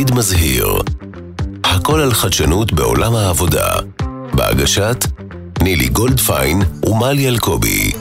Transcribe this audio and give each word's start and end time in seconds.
עתיד 0.00 0.14
מזהיר. 0.14 0.66
הכל 1.64 2.00
על 2.00 2.12
חדשנות 2.12 2.72
בעולם 2.72 3.14
העבודה. 3.14 3.66
בהגשת 4.34 5.04
נילי 5.62 5.88
גולדפיין 5.88 6.58
ומלי 6.86 7.28
אלקובי. 7.28 7.92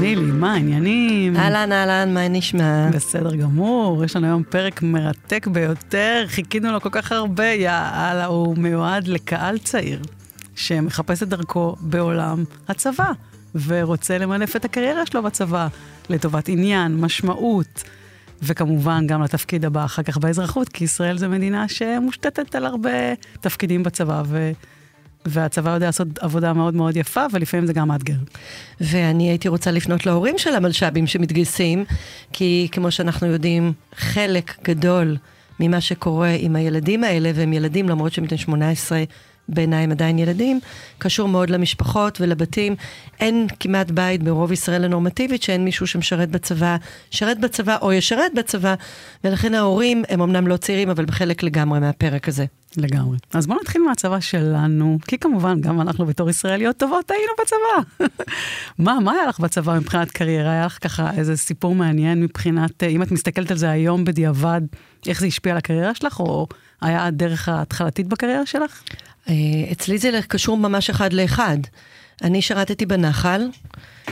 נילי, 0.00 0.22
מה 0.22 0.52
העניינים? 0.52 1.36
אהלן, 1.36 1.72
אהלן, 1.72 2.14
מה 2.14 2.28
נשמע? 2.28 2.90
בסדר 2.92 3.36
גמור, 3.36 4.04
יש 4.04 4.16
לנו 4.16 4.26
היום 4.26 4.42
פרק 4.42 4.82
מרתק 4.82 5.46
ביותר, 5.46 6.24
חיכינו 6.28 6.72
לו 6.72 6.80
כל 6.80 6.90
כך 6.92 7.12
הרבה, 7.12 7.46
יאללה, 7.46 8.24
הוא 8.26 8.56
מיועד 8.58 9.08
לקהל 9.08 9.58
צעיר 9.58 10.00
שמחפש 10.60 11.22
את 11.22 11.28
דרכו 11.28 11.76
בעולם 11.80 12.44
הצבא, 12.68 13.12
ורוצה 13.66 14.18
למנף 14.18 14.56
את 14.56 14.64
הקריירה 14.64 15.06
שלו 15.06 15.22
בצבא, 15.22 15.68
לטובת 16.10 16.48
עניין, 16.48 16.96
משמעות, 16.96 17.84
וכמובן 18.42 19.06
גם 19.06 19.22
לתפקיד 19.22 19.64
הבא 19.64 19.84
אחר 19.84 20.02
כך 20.02 20.18
באזרחות, 20.18 20.68
כי 20.68 20.84
ישראל 20.84 21.18
זו 21.18 21.28
מדינה 21.28 21.68
שמושתתת 21.68 22.54
על 22.54 22.66
הרבה 22.66 23.14
תפקידים 23.40 23.82
בצבא, 23.82 24.22
ו... 24.26 24.52
והצבא 25.26 25.70
יודע 25.70 25.86
לעשות 25.86 26.18
עבודה 26.18 26.52
מאוד 26.52 26.74
מאוד 26.74 26.96
יפה, 26.96 27.24
ולפעמים 27.32 27.66
זה 27.66 27.72
גם 27.72 27.88
מאתגר. 27.88 28.14
ואני 28.80 29.28
הייתי 29.28 29.48
רוצה 29.48 29.70
לפנות 29.70 30.06
להורים 30.06 30.38
של 30.38 30.54
המלש"בים 30.54 31.06
שמתגייסים, 31.06 31.84
כי 32.32 32.68
כמו 32.72 32.90
שאנחנו 32.90 33.26
יודעים, 33.26 33.72
חלק 33.94 34.56
גדול 34.64 35.16
ממה 35.60 35.80
שקורה 35.80 36.34
עם 36.38 36.56
הילדים 36.56 37.04
האלה, 37.04 37.30
והם 37.34 37.52
ילדים 37.52 37.88
למרות 37.88 38.12
שהם 38.12 38.26
בני 38.26 38.38
18, 38.38 39.04
בעיניי 39.50 39.84
הם 39.84 39.90
עדיין 39.90 40.18
ילדים, 40.18 40.60
קשור 40.98 41.28
מאוד 41.28 41.50
למשפחות 41.50 42.20
ולבתים. 42.20 42.76
אין 43.20 43.46
כמעט 43.60 43.90
בית 43.90 44.22
ברוב 44.22 44.52
ישראל 44.52 44.84
הנורמטיבית 44.84 45.42
שאין 45.42 45.64
מישהו 45.64 45.86
שמשרת 45.86 46.30
בצבא, 46.30 46.76
שרת 47.10 47.40
בצבא 47.40 47.76
או 47.82 47.92
ישרת 47.92 48.34
בצבא, 48.34 48.74
ולכן 49.24 49.54
ההורים 49.54 50.02
הם 50.08 50.22
אמנם 50.22 50.46
לא 50.46 50.56
צעירים, 50.56 50.90
אבל 50.90 51.04
בחלק 51.04 51.42
לגמרי 51.42 51.80
מהפרק 51.80 52.28
הזה. 52.28 52.44
לגמרי. 52.76 53.18
אז 53.34 53.46
בואו 53.46 53.58
נתחיל 53.60 53.82
מהצבא 53.82 54.20
שלנו, 54.20 54.98
כי 55.08 55.18
כמובן, 55.18 55.60
גם 55.60 55.80
אנחנו 55.80 56.06
בתור 56.06 56.30
ישראליות 56.30 56.76
טובות 56.76 57.10
היינו 57.10 57.32
בצבא. 57.42 58.06
מה, 58.84 59.00
מה 59.00 59.12
היה 59.12 59.26
לך 59.26 59.40
בצבא 59.40 59.78
מבחינת 59.78 60.10
קריירה? 60.10 60.52
היה 60.52 60.66
לך 60.66 60.78
ככה 60.80 61.10
איזה 61.16 61.36
סיפור 61.36 61.74
מעניין 61.74 62.22
מבחינת, 62.22 62.82
אם 62.82 63.02
את 63.02 63.10
מסתכלת 63.10 63.50
על 63.50 63.56
זה 63.56 63.70
היום 63.70 64.04
בדיעבד, 64.04 64.60
איך 65.06 65.20
זה 65.20 65.26
השפיע 65.26 65.52
על 65.52 65.58
הקריירה 65.58 65.94
שלך, 65.94 66.20
או 66.20 66.46
היה 66.80 67.06
הדרך 67.06 67.48
ההתחלתית 67.48 68.06
בקריירה 68.06 68.46
שלך? 68.46 68.82
אה, 69.30 69.72
אצלי 69.72 69.98
זה 69.98 70.20
קשור 70.28 70.56
ממש 70.56 70.90
אחד 70.90 71.12
לאחד. 71.12 71.58
אני 72.22 72.42
שירתתי 72.42 72.86
בנחל, 72.86 73.48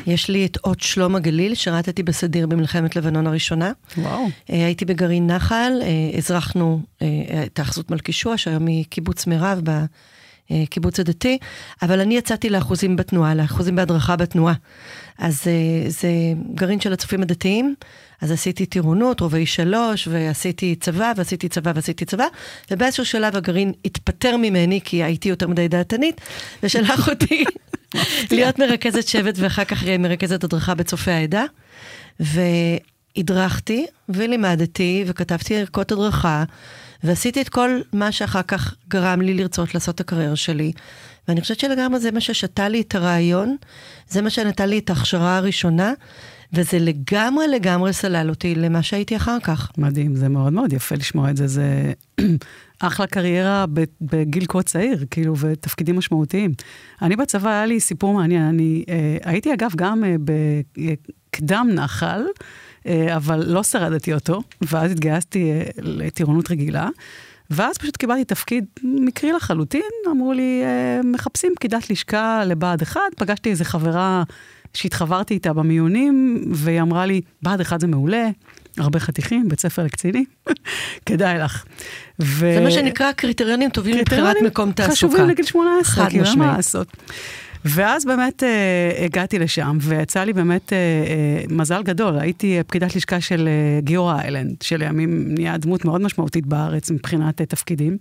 יש 0.06 0.28
לי 0.28 0.46
את 0.46 0.58
אות 0.64 0.80
שלום 0.80 1.16
הגליל, 1.16 1.54
שירתתי 1.54 2.02
בסדיר 2.02 2.46
במלחמת 2.46 2.96
לבנון 2.96 3.26
הראשונה. 3.26 3.72
וואו. 3.98 4.26
אה, 4.50 4.64
הייתי 4.64 4.84
בגרעין 4.84 5.26
נחל, 5.26 5.72
אה, 5.82 6.18
אזרחנו 6.18 6.80
את 7.46 7.58
האחזות 7.58 7.90
מלכישוע, 7.90 8.38
שהיום 8.38 8.66
היא 8.66 8.84
קיבוץ 8.84 9.26
מירב 9.26 9.60
בקיבוץ 10.50 11.00
הדתי, 11.00 11.38
אבל 11.82 12.00
אני 12.00 12.16
יצאתי 12.16 12.50
לאחוזים 12.50 12.96
בתנועה, 12.96 13.34
לאחוזים 13.34 13.76
בהדרכה 13.76 14.16
בתנועה. 14.16 14.54
אז 15.18 15.44
זה 15.88 16.08
גרעין 16.54 16.80
של 16.80 16.92
הצופים 16.92 17.22
הדתיים. 17.22 17.74
אז 18.20 18.30
עשיתי 18.30 18.66
טירונות, 18.66 19.20
רובעי 19.20 19.46
שלוש, 19.46 20.08
ועשיתי 20.10 20.74
צבא, 20.80 21.12
ועשיתי 21.16 21.48
צבא, 21.48 21.72
ועשיתי 21.74 22.04
צבא, 22.04 22.26
ובאיזשהו 22.70 23.04
שלב 23.04 23.36
הגרעין 23.36 23.72
התפטר 23.84 24.36
ממני, 24.36 24.80
כי 24.84 25.02
הייתי 25.02 25.28
יותר 25.28 25.48
מדי 25.48 25.68
דעתנית, 25.68 26.20
ושלח 26.62 27.08
אותי 27.10 27.44
להיות 28.30 28.58
מרכזת 28.58 29.08
שבט, 29.08 29.34
ואחר 29.38 29.64
כך 29.64 29.84
מרכזת 29.84 30.44
הדרכה 30.44 30.74
בצופי 30.74 31.10
העדה. 31.10 31.44
והדרכתי, 32.20 33.86
ולימדתי, 34.08 35.04
וכתבתי 35.06 35.56
ערכות 35.56 35.92
הדרכה, 35.92 36.44
ועשיתי 37.04 37.40
את 37.40 37.48
כל 37.48 37.80
מה 37.92 38.12
שאחר 38.12 38.42
כך 38.42 38.74
גרם 38.88 39.20
לי 39.20 39.34
לרצות 39.34 39.74
לעשות 39.74 39.94
את 39.94 40.00
הקריירה 40.00 40.36
שלי. 40.36 40.72
ואני 41.28 41.40
חושבת 41.40 41.60
שלגמרי 41.60 42.00
זה 42.00 42.10
מה 42.10 42.20
ששתה 42.20 42.68
לי 42.68 42.80
את 42.80 42.94
הרעיון, 42.94 43.56
זה 44.08 44.22
מה 44.22 44.30
שנתן 44.30 44.68
לי 44.68 44.78
את 44.78 44.90
ההכשרה 44.90 45.36
הראשונה. 45.36 45.92
וזה 46.52 46.78
לגמרי 46.78 47.48
לגמרי 47.48 47.92
סלל 47.92 48.30
אותי 48.30 48.54
למה 48.54 48.82
שהייתי 48.82 49.16
אחר 49.16 49.36
כך. 49.42 49.70
מדהים, 49.78 50.16
זה 50.16 50.28
מאוד 50.28 50.52
מאוד 50.52 50.72
יפה 50.72 50.94
לשמוע 50.94 51.30
את 51.30 51.36
זה. 51.36 51.46
זה 51.46 51.92
אחלה 52.80 53.06
קריירה 53.06 53.64
בגיל 54.00 54.44
כה 54.48 54.62
צעיר, 54.62 55.04
כאילו, 55.10 55.38
ותפקידים 55.38 55.98
משמעותיים. 55.98 56.52
אני 57.02 57.16
בצבא, 57.16 57.50
היה 57.50 57.66
לי 57.66 57.80
סיפור 57.80 58.14
מעניין. 58.14 58.42
אני 58.42 58.84
אה, 58.88 59.16
הייתי, 59.24 59.54
אגב, 59.54 59.70
גם 59.76 60.04
אה, 60.04 60.14
בקדם 60.24 61.68
נחל, 61.74 62.22
אה, 62.86 63.16
אבל 63.16 63.44
לא 63.46 63.62
שרדתי 63.62 64.14
אותו, 64.14 64.42
ואז 64.72 64.90
התגייסתי 64.90 65.50
אה, 65.50 65.62
לטירונות 65.82 66.50
רגילה. 66.50 66.88
ואז 67.50 67.78
פשוט 67.78 67.96
קיבלתי 67.96 68.24
תפקיד 68.24 68.64
מקרי 68.82 69.32
לחלוטין, 69.32 69.90
אמרו 70.10 70.32
לי, 70.32 70.62
אה, 70.64 71.00
מחפשים 71.04 71.52
פקידת 71.56 71.90
לשכה 71.90 72.42
לבה"ד 72.44 72.82
1, 72.82 73.00
פגשתי 73.16 73.50
איזה 73.50 73.64
חברה 73.64 74.22
שהתחברתי 74.74 75.34
איתה 75.34 75.52
במיונים, 75.52 76.44
והיא 76.52 76.80
אמרה 76.80 77.06
לי, 77.06 77.20
בה"ד 77.42 77.60
1 77.60 77.80
זה 77.80 77.86
מעולה, 77.86 78.28
הרבה 78.78 78.98
חתיכים, 78.98 79.48
בית 79.48 79.60
ספר 79.60 79.84
לקצינים, 79.84 80.24
כדאי 81.06 81.38
לך. 81.38 81.64
ו... 82.22 82.54
זה 82.54 82.60
מה 82.60 82.70
שנקרא 82.70 83.12
קריטריונים 83.12 83.70
טובים 83.70 83.98
מבחינת 83.98 84.36
מקום 84.46 84.72
תעסוקה. 84.72 84.92
חשובים 84.92 85.28
לגיל 85.28 85.44
18, 85.44 86.10
כאילו, 86.10 86.24
מה 86.36 86.56
לעשות. 86.56 86.96
ואז 87.64 88.04
באמת 88.04 88.42
אה, 88.42 89.04
הגעתי 89.04 89.38
לשם, 89.38 89.78
ויצא 89.80 90.24
לי 90.24 90.32
באמת 90.32 90.72
אה, 90.72 90.76
אה, 90.76 91.44
מזל 91.56 91.82
גדול. 91.82 92.18
הייתי 92.18 92.58
פקידת 92.66 92.96
לשכה 92.96 93.20
של 93.20 93.48
אה, 93.48 93.80
גיורא 93.80 94.18
איילנד, 94.18 94.56
שלימים 94.62 95.24
נהיה 95.28 95.56
דמות 95.56 95.84
מאוד 95.84 96.00
משמעותית 96.00 96.46
בארץ 96.46 96.90
מבחינת 96.90 97.40
אה, 97.40 97.46
תפקידים. 97.46 97.98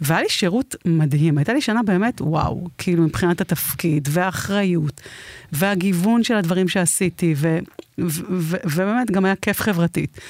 והיה 0.00 0.22
לי 0.22 0.28
שירות 0.28 0.76
מדהים, 0.84 1.38
הייתה 1.38 1.52
לי 1.52 1.60
שנה 1.60 1.82
באמת 1.82 2.20
וואו, 2.20 2.64
כאילו 2.78 3.02
מבחינת 3.02 3.40
התפקיד 3.40 4.08
והאחריות 4.10 5.00
והגיוון 5.52 6.24
של 6.24 6.34
הדברים 6.34 6.68
שעשיתי, 6.68 7.34
ו, 7.36 7.58
ובאמת 7.98 9.10
גם 9.10 9.24
היה 9.24 9.36
כיף 9.36 9.60
חברתית. 9.60 10.20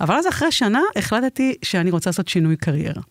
אבל 0.00 0.14
אז 0.14 0.28
אחרי 0.28 0.52
שנה 0.52 0.80
החלטתי 0.96 1.54
שאני 1.62 1.90
רוצה 1.90 2.10
לעשות 2.10 2.28
שינוי 2.28 2.56
קריירה. 2.56 3.02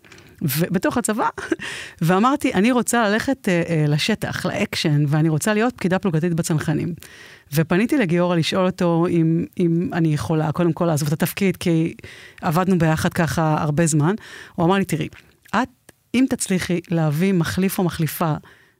בתוך 0.72 0.98
הצבא, 0.98 1.30
ואמרתי, 2.02 2.54
אני 2.54 2.72
רוצה 2.72 3.10
ללכת 3.10 3.48
uh, 3.48 3.68
uh, 3.68 3.90
לשטח, 3.90 4.46
לאקשן, 4.46 5.04
ואני 5.08 5.30
רוצה 5.30 5.54
להיות 5.54 5.74
פקידה 5.74 6.00
פלוגתית 6.00 6.34
בצנחנים. 6.34 6.94
ופניתי 7.54 7.98
לגיורא 7.98 8.36
לשאול 8.36 8.66
אותו 8.66 9.08
אם, 9.10 9.46
אם 9.60 9.90
אני 9.94 10.14
יכולה, 10.14 10.52
קודם 10.52 10.74
כל 10.74 10.86
לעזוב 10.86 11.08
את 11.08 11.14
התפקיד, 11.14 11.58
כי 11.58 11.94
עבדנו 12.42 12.80
ביחד 12.80 13.14
ככה 13.14 13.56
הרבה 13.60 13.86
זמן. 13.86 14.16
הוא 14.56 14.66
אמר 14.66 14.76
לי, 14.76 14.86
תראי, 14.86 15.08
את 15.56 15.70
אם 16.16 16.26
תצליחי 16.30 16.80
להביא 16.92 17.34
מחליף 17.34 17.80
או 17.80 17.84
מחליפה 17.84 18.34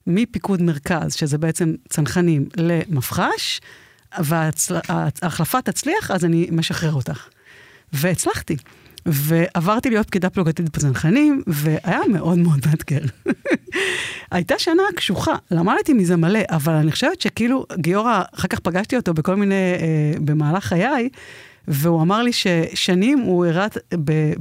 מפיקוד 0.08 0.62
מרכז, 0.62 1.14
שזה 1.14 1.38
בעצם 1.38 1.74
צנחנים, 1.90 2.46
למפח"ש, 2.58 3.60
וההחלפה 4.20 5.62
תצליח, 5.62 6.12
אז 6.12 6.26
אני 6.26 6.48
משחרר 6.52 6.94
אותך. 6.94 7.28
והצלחתי. 7.94 8.58
ועברתי 9.06 9.90
להיות 9.90 10.08
פקידה 10.08 10.30
פלוגתית 10.30 10.70
בצנחנים, 10.70 11.42
והיה 11.48 12.00
מאוד 12.12 12.38
מאוד 12.38 12.60
מאתגר. 12.66 13.02
הייתה 14.32 14.60
שנה 14.60 14.84
קשוחה, 14.96 15.36
למדתי 15.52 15.94
מזה 15.94 16.16
מלא, 16.16 16.40
אבל 16.50 16.74
אני 16.74 16.92
חושבת 16.92 17.22
שכאילו, 17.22 17.66
גיורא, 17.76 18.22
אחר 18.36 18.48
כך 18.48 18.60
פגשתי 18.60 18.98
אותו 18.98 19.14
בכל 19.14 19.36
מיני, 19.36 19.56
אה, 19.56 20.20
במהלך 20.20 20.64
חיי, 20.64 21.10
והוא 21.68 22.02
אמר 22.02 22.22
לי 22.24 22.32
ששנים 22.34 23.20
הוא 23.20 23.46
הראה, 23.46 23.68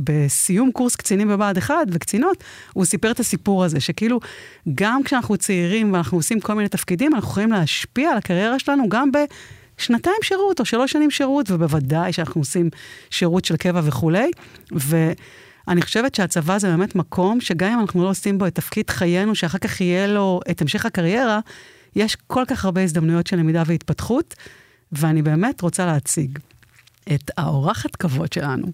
בסיום 0.05 0.73
קורס 0.73 0.97
קצינים 0.97 1.29
בבה"ד 1.29 1.59
1 1.59 1.75
וקצינות, 1.93 2.45
הוא 2.73 2.85
סיפר 2.85 3.11
את 3.11 3.21
הסיפור 3.21 3.65
הזה, 3.65 3.81
שכאילו, 3.81 4.21
גם 4.75 5.03
כשאנחנו 5.05 5.37
צעירים 5.37 5.93
ואנחנו 5.93 6.19
עושים 6.19 6.41
כל 6.41 6.55
מיני 6.55 6.69
תפקידים, 6.69 7.15
אנחנו 7.15 7.31
יכולים 7.31 7.53
להשפיע 7.53 8.11
על 8.11 8.19
הקריירה 8.19 8.59
שלנו 8.59 8.89
גם 8.89 9.11
בשנתיים 9.13 10.17
שירות 10.23 10.61
או 10.61 10.65
שלוש 10.65 10.93
שנים 10.93 11.11
שירות, 11.11 11.51
ובוודאי 11.51 12.13
שאנחנו 12.13 12.41
עושים 12.41 12.71
שירות 13.11 13.45
של 13.45 13.57
קבע 13.57 13.81
וכולי. 13.85 14.31
ואני 14.71 15.83
חושבת 15.83 16.15
שהצבא 16.15 16.59
זה 16.59 16.69
באמת 16.69 16.95
מקום 16.95 17.41
שגם 17.41 17.73
אם 17.73 17.81
אנחנו 17.81 18.03
לא 18.03 18.11
עושים 18.11 18.39
בו 18.39 18.47
את 18.47 18.55
תפקיד 18.55 18.91
חיינו, 18.91 19.35
שאחר 19.35 19.59
כך 19.59 19.81
יהיה 19.81 20.07
לו 20.07 20.41
את 20.51 20.63
המשך 20.63 20.87
הקריירה, 20.87 21.41
יש 21.97 22.17
כל 22.27 22.45
כך 22.49 22.65
הרבה 22.65 22.83
הזדמנויות 22.83 23.27
של 23.27 23.37
למידה 23.37 23.63
והתפתחות, 23.67 24.35
ואני 24.93 25.23
באמת 25.23 25.61
רוצה 25.61 25.87
להציג 25.87 26.39
את 27.15 27.31
האורחת 27.37 27.97
כבוד 27.97 28.33
שלנו, 28.33 28.67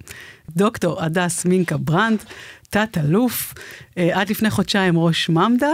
דוקטור 0.57 1.03
הדס 1.03 1.45
מינקה 1.45 1.77
ברנד, 1.77 2.25
תת-אלוף, 2.71 3.55
אה, 3.99 4.21
עד 4.21 4.31
לפני 4.31 4.51
חודשיים 4.51 4.99
ראש 4.99 5.29
ממד"א, 5.29 5.67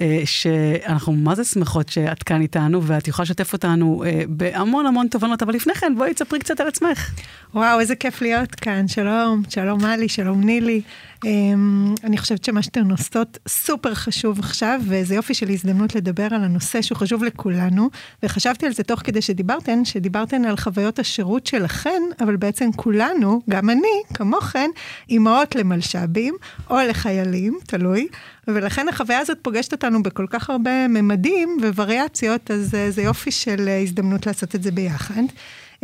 אה, 0.00 0.22
שאנחנו 0.24 1.12
מה 1.12 1.34
זה 1.34 1.44
שמחות 1.44 1.88
שאת 1.88 2.22
כאן 2.22 2.40
איתנו, 2.40 2.82
ואת 2.82 3.08
יכולה 3.08 3.24
לשתף 3.24 3.52
אותנו 3.52 4.04
אה, 4.06 4.22
בהמון 4.28 4.86
המון 4.86 5.08
תובנות, 5.08 5.42
אבל 5.42 5.54
לפני 5.54 5.74
כן, 5.74 5.94
בואי 5.96 6.14
תספרי 6.14 6.38
קצת 6.38 6.60
על 6.60 6.68
עצמך. 6.68 7.10
וואו, 7.54 7.80
איזה 7.80 7.96
כיף 7.96 8.22
להיות 8.22 8.54
כאן. 8.54 8.88
שלום, 8.88 9.42
שלום 9.48 9.82
מלי, 9.84 10.08
שלום 10.08 10.40
נילי. 10.44 10.82
אמ, 11.24 11.94
אני 12.04 12.18
חושבת 12.18 12.44
שמה 12.44 12.62
שאתן 12.62 12.90
עושות 12.90 13.38
סופר 13.48 13.94
חשוב 13.94 14.38
עכשיו, 14.38 14.80
וזה 14.84 15.14
יופי 15.14 15.34
של 15.34 15.48
הזדמנות 15.48 15.94
לדבר 15.94 16.24
על 16.30 16.44
הנושא 16.44 16.82
שהוא 16.82 16.98
חשוב 16.98 17.24
לכולנו, 17.24 17.88
וחשבתי 18.22 18.66
על 18.66 18.72
זה 18.72 18.82
תוך 18.82 19.00
כדי 19.00 19.22
שדיברתן, 19.22 19.84
שדיברתן 19.84 20.44
על 20.44 20.56
חוויות 20.56 20.98
השירות 20.98 21.46
שלכן, 21.46 22.02
אבל 22.20 22.36
בעצם 22.36 22.72
כולנו, 22.76 23.40
גם 23.50 23.70
אני, 23.70 24.02
כמוכן, 24.14 24.70
אימהות 25.08 25.54
למלש"בים, 25.54 26.34
או 26.70 26.76
לחיילים, 26.88 27.58
תלוי, 27.66 28.08
ולכן 28.48 28.88
החוויה 28.88 29.18
הזאת 29.18 29.38
פוגשת 29.42 29.72
אותנו 29.72 30.02
בכל 30.02 30.26
כך 30.30 30.50
הרבה 30.50 30.88
ממדים 30.88 31.58
ווריאציות, 31.74 32.50
אז 32.50 32.74
אה, 32.74 32.90
זה 32.90 33.02
יופי 33.02 33.30
של 33.30 33.68
אה, 33.68 33.80
הזדמנות 33.80 34.26
לעשות 34.26 34.54
את 34.54 34.62
זה 34.62 34.70
ביחד. 34.70 35.22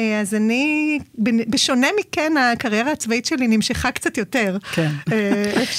אה, 0.01 0.21
אז 0.21 0.35
אני, 0.35 0.99
בשונה 1.49 1.87
מכן, 2.01 2.33
הקריירה 2.37 2.93
הצבאית 2.93 3.27
שלי 3.27 3.49
נמשכה 3.49 3.91
קצת 3.91 4.19
יותר. 4.19 4.57
כן. 4.73 4.91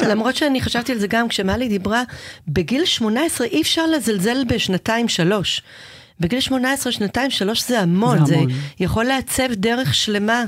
למרות 0.09 0.35
שאני 0.35 0.61
חשבתי 0.61 0.91
על 0.91 0.99
זה 0.99 1.07
גם 1.07 1.27
כשמלי 1.27 1.69
דיברה, 1.69 2.03
בגיל 2.47 2.85
18 2.85 3.47
אי 3.47 3.61
אפשר 3.61 3.85
לזלזל 3.85 4.43
בשנתיים-שלוש. 4.47 5.61
בגיל 6.19 6.39
18, 6.39 6.91
שנתיים, 6.91 7.31
שלוש 7.31 7.67
זה 7.67 7.79
המון. 7.79 8.25
זה 8.25 8.35
המון. 8.35 8.49
זה 8.49 8.55
יכול 8.79 9.03
לעצב 9.05 9.53
דרך 9.53 9.93
שלמה. 9.93 10.43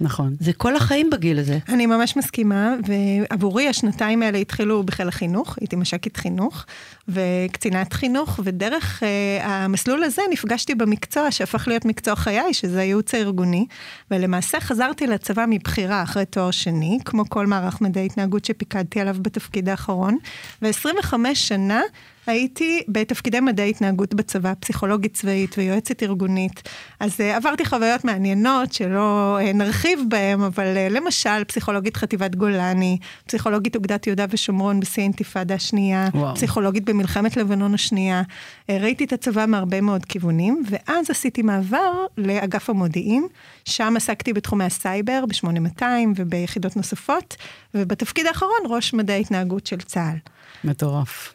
נכון. 0.00 0.36
זה 0.40 0.52
כל 0.52 0.76
החיים 0.76 1.10
בגיל 1.10 1.38
הזה. 1.38 1.58
אני 1.68 1.86
ממש 1.86 2.16
מסכימה, 2.16 2.74
ועבורי 2.86 3.68
השנתיים 3.68 4.22
האלה 4.22 4.38
התחילו 4.38 4.82
בחיל 4.82 5.08
החינוך, 5.08 5.58
הייתי 5.60 5.76
מש"קית 5.76 6.16
חינוך 6.16 6.64
וקצינת 7.08 7.92
חינוך, 7.92 8.40
ודרך 8.44 9.02
uh, 9.02 9.44
המסלול 9.44 10.04
הזה 10.04 10.22
נפגשתי 10.30 10.74
במקצוע 10.74 11.30
שהפך 11.30 11.68
להיות 11.68 11.84
מקצוע 11.84 12.16
חיי, 12.16 12.54
שזה 12.54 12.80
הייעוץ 12.80 13.14
הארגוני, 13.14 13.66
ולמעשה 14.10 14.60
חזרתי 14.60 15.06
לצבא 15.06 15.44
מבחירה 15.48 16.02
אחרי 16.02 16.24
תואר 16.24 16.50
שני, 16.50 16.98
כמו 17.04 17.24
כל 17.28 17.46
מערך 17.46 17.80
מדעי 17.80 18.06
התנהגות 18.06 18.44
שפיקדתי 18.44 19.00
עליו 19.00 19.16
בתפקיד 19.22 19.68
האחרון, 19.68 20.16
ו-25 20.62 21.14
שנה 21.34 21.80
הייתי 22.26 22.82
בתפקידי 22.88 23.40
מדעי 23.40 23.70
התנהגות 23.70 24.14
בצבא, 24.14 24.52
פסיכולוגית 24.60 25.14
צבאית 25.14 25.54
ויועצת 25.58 26.02
ארגונית. 26.02 26.62
אז 27.00 27.20
אה, 27.20 27.22
עברתי 27.22 27.64
חוויות 27.64 28.04
מעניינות 28.04 28.72
שלא 28.72 29.38
אה, 29.40 29.56
נרחיב 29.56 30.00
בהן, 30.08 30.40
אבל 30.40 30.64
אה, 30.64 30.92
למשל 30.92 31.44
פסיכולוגית 31.44 31.96
חטיבת 31.96 32.34
גולני, 32.34 32.98
פסיכולוגית 33.26 33.76
אוגדת 33.76 34.06
יהודה 34.06 34.26
ושומרון 34.30 34.80
בשיא 34.80 35.02
האינתיפאדה 35.02 35.54
השנייה, 35.54 36.08
וואו. 36.14 36.34
פסיכולוגית 36.34 36.84
במלחמת 36.94 37.36
לבנון 37.36 37.74
השנייה. 37.74 38.22
אה, 38.22 38.72
ראיתי 38.80 39.04
את 39.04 39.12
הצבא 39.12 39.46
מהרבה 39.46 39.80
מאוד 39.80 40.04
כיוונים, 40.04 40.62
ואז 40.70 41.10
עשיתי 41.10 41.42
מעבר 41.42 41.92
לאגף 42.18 42.70
המודיעין, 42.70 43.26
שם 43.64 43.94
עסקתי 43.96 44.32
בתחומי 44.32 44.64
הסייבר, 44.64 45.24
ב-8200 45.28 45.84
וביחידות 46.16 46.76
נוספות, 46.76 47.36
ובתפקיד 47.74 48.26
האחרון 48.26 48.60
ראש 48.68 48.94
מדעי 48.94 49.20
התנהגות 49.20 49.66
של 49.66 49.80
צה"ל. 49.80 50.16
מטורף. 50.64 51.32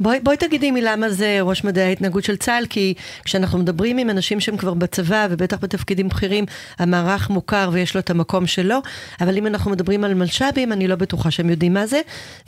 בואי, 0.00 0.20
בואי 0.20 0.36
תגידי 0.36 0.70
מילה 0.70 0.96
מה 0.96 1.10
זה 1.10 1.38
ראש 1.40 1.64
מדעי 1.64 1.84
ההתנהגות 1.84 2.24
של 2.24 2.36
צה"ל, 2.36 2.66
כי 2.66 2.94
כשאנחנו 3.24 3.58
מדברים 3.58 3.98
עם 3.98 4.10
אנשים 4.10 4.40
שהם 4.40 4.56
כבר 4.56 4.74
בצבא, 4.74 5.26
ובטח 5.30 5.56
בתפקידים 5.60 6.08
בכירים, 6.08 6.44
המערך 6.78 7.30
מוכר 7.30 7.70
ויש 7.72 7.94
לו 7.94 8.00
את 8.00 8.10
המקום 8.10 8.46
שלו, 8.46 8.78
אבל 9.20 9.36
אם 9.36 9.46
אנחנו 9.46 9.70
מדברים 9.70 10.04
על 10.04 10.14
מלש"בים, 10.14 10.72
אני 10.72 10.88
לא 10.88 10.96
בטוחה 10.96 11.30
שהם 11.30 11.50
יודעים 11.50 11.74
מה 11.74 11.86
זה, 11.86 12.00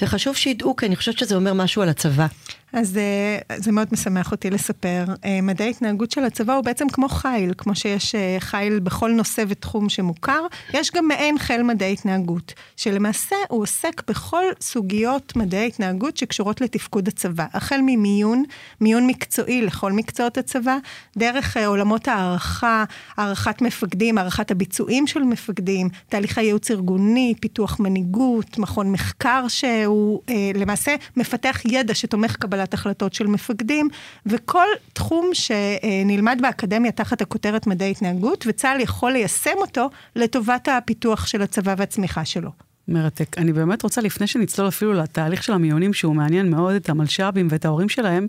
וחשוב 0.03 0.37
שידעו, 0.37 0.77
כי 0.77 0.87
אני 0.87 0.97
חושבת 0.97 1.19
שזה 1.19 1.35
אומר 1.35 1.53
משהו 1.53 1.83
על 1.83 1.89
הצבא. 1.89 2.27
אז 2.73 2.97
אה, 2.97 3.57
זה 3.57 3.73
מאוד 3.73 3.89
משמח 3.93 4.33
אותי 4.33 4.51
לספר. 4.51 5.05
אה, 5.25 5.41
מדעי 5.43 5.71
התנהגות 5.71 6.11
של 6.11 6.25
הצבא 6.25 6.55
הוא 6.55 6.65
בעצם 6.65 6.89
כמו 6.89 7.09
חיל, 7.09 7.53
כמו 7.59 7.75
שיש 7.75 8.15
אה, 8.15 8.37
חיל 8.39 8.79
בכל 8.79 9.11
נושא 9.11 9.45
ותחום 9.49 9.89
שמוכר, 9.89 10.47
יש 10.75 10.91
גם 10.91 11.09
מעין 11.09 11.39
חיל 11.39 11.63
מדעי 11.63 11.93
התנהגות, 11.93 12.55
שלמעשה 12.77 13.37
הוא 13.49 13.63
עוסק 13.63 14.11
בכל 14.11 14.45
סוגיות 14.61 15.37
מדעי 15.37 15.67
התנהגות 15.67 16.17
שקשורות 16.17 16.61
לתפקוד 16.61 17.09
הצבא, 17.09 17.47
החל 17.53 17.81
ממיון, 17.87 18.43
מיון 18.81 19.07
מקצועי 19.07 19.63
לכל 19.63 19.93
מקצועות 19.93 20.39
הצבא, 20.39 20.77
דרך 21.17 21.57
עולמות 21.57 22.09
הערכה, 22.09 22.85
הערכת 23.17 23.63
מפקדים, 23.63 24.19
הערכת 24.19 24.51
הביצועים 24.51 25.07
של 25.07 25.23
מפקדים, 25.23 25.89
תהליכי 26.09 26.43
ייעוץ 26.43 26.71
ארגוני, 26.71 27.35
פיתוח 27.41 27.81
מנהיגות, 27.81 28.59
מכון 28.59 28.93
מחקר 28.93 29.45
שהוא 29.49 30.23
למעשה 30.55 30.95
מפתח 31.17 31.61
ידע 31.65 31.95
שתומך 31.95 32.37
קבלת 32.37 32.62
קבלת 32.63 32.75
החלטות 32.75 33.15
של 33.15 33.27
מפקדים, 33.27 33.89
וכל 34.27 34.67
תחום 34.93 35.31
שנלמד 35.33 36.39
באקדמיה 36.43 36.93
תחת 36.93 37.23
הכותרת 37.23 37.67
מדעי 37.67 37.91
התנהגות, 37.91 38.45
וצה"ל 38.49 38.81
יכול 38.81 39.13
ליישם 39.13 39.57
אותו 39.57 39.91
לטובת 40.17 40.69
הפיתוח 40.69 41.27
של 41.27 41.43
הצבא 41.43 41.75
והצמיחה 41.79 42.25
שלו. 42.25 42.51
מרתק. 42.89 43.39
אני 43.39 43.53
באמת 43.53 43.83
רוצה, 43.83 44.01
לפני 44.01 44.27
שנצלול 44.27 44.69
אפילו 44.69 44.93
לתהליך 44.93 45.43
של 45.43 45.53
המיונים, 45.53 45.93
שהוא 45.93 46.15
מעניין 46.15 46.51
מאוד 46.51 46.75
את 46.75 46.89
המלש"בים 46.89 47.49
ואת 47.51 47.65
ההורים 47.65 47.89
שלהם, 47.89 48.27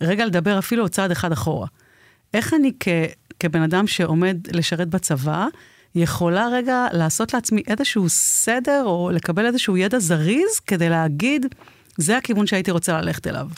רגע 0.00 0.26
לדבר 0.26 0.58
אפילו 0.58 0.82
עוד 0.82 0.90
צעד 0.90 1.10
אחד 1.10 1.32
אחורה. 1.32 1.66
איך 2.34 2.54
אני 2.54 2.72
כ, 2.80 2.88
כבן 3.40 3.62
אדם 3.62 3.86
שעומד 3.86 4.36
לשרת 4.52 4.88
בצבא, 4.88 5.46
יכולה 5.94 6.48
רגע 6.52 6.86
לעשות 6.92 7.34
לעצמי 7.34 7.62
איזשהו 7.66 8.08
סדר, 8.08 8.82
או 8.84 9.10
לקבל 9.12 9.46
איזשהו 9.46 9.76
ידע 9.76 9.98
זריז, 9.98 10.60
כדי 10.66 10.88
להגיד, 10.88 11.46
זה 11.98 12.16
הכיוון 12.16 12.46
שהייתי 12.46 12.70
רוצה 12.70 13.00
ללכת 13.00 13.26
אליו. 13.26 13.48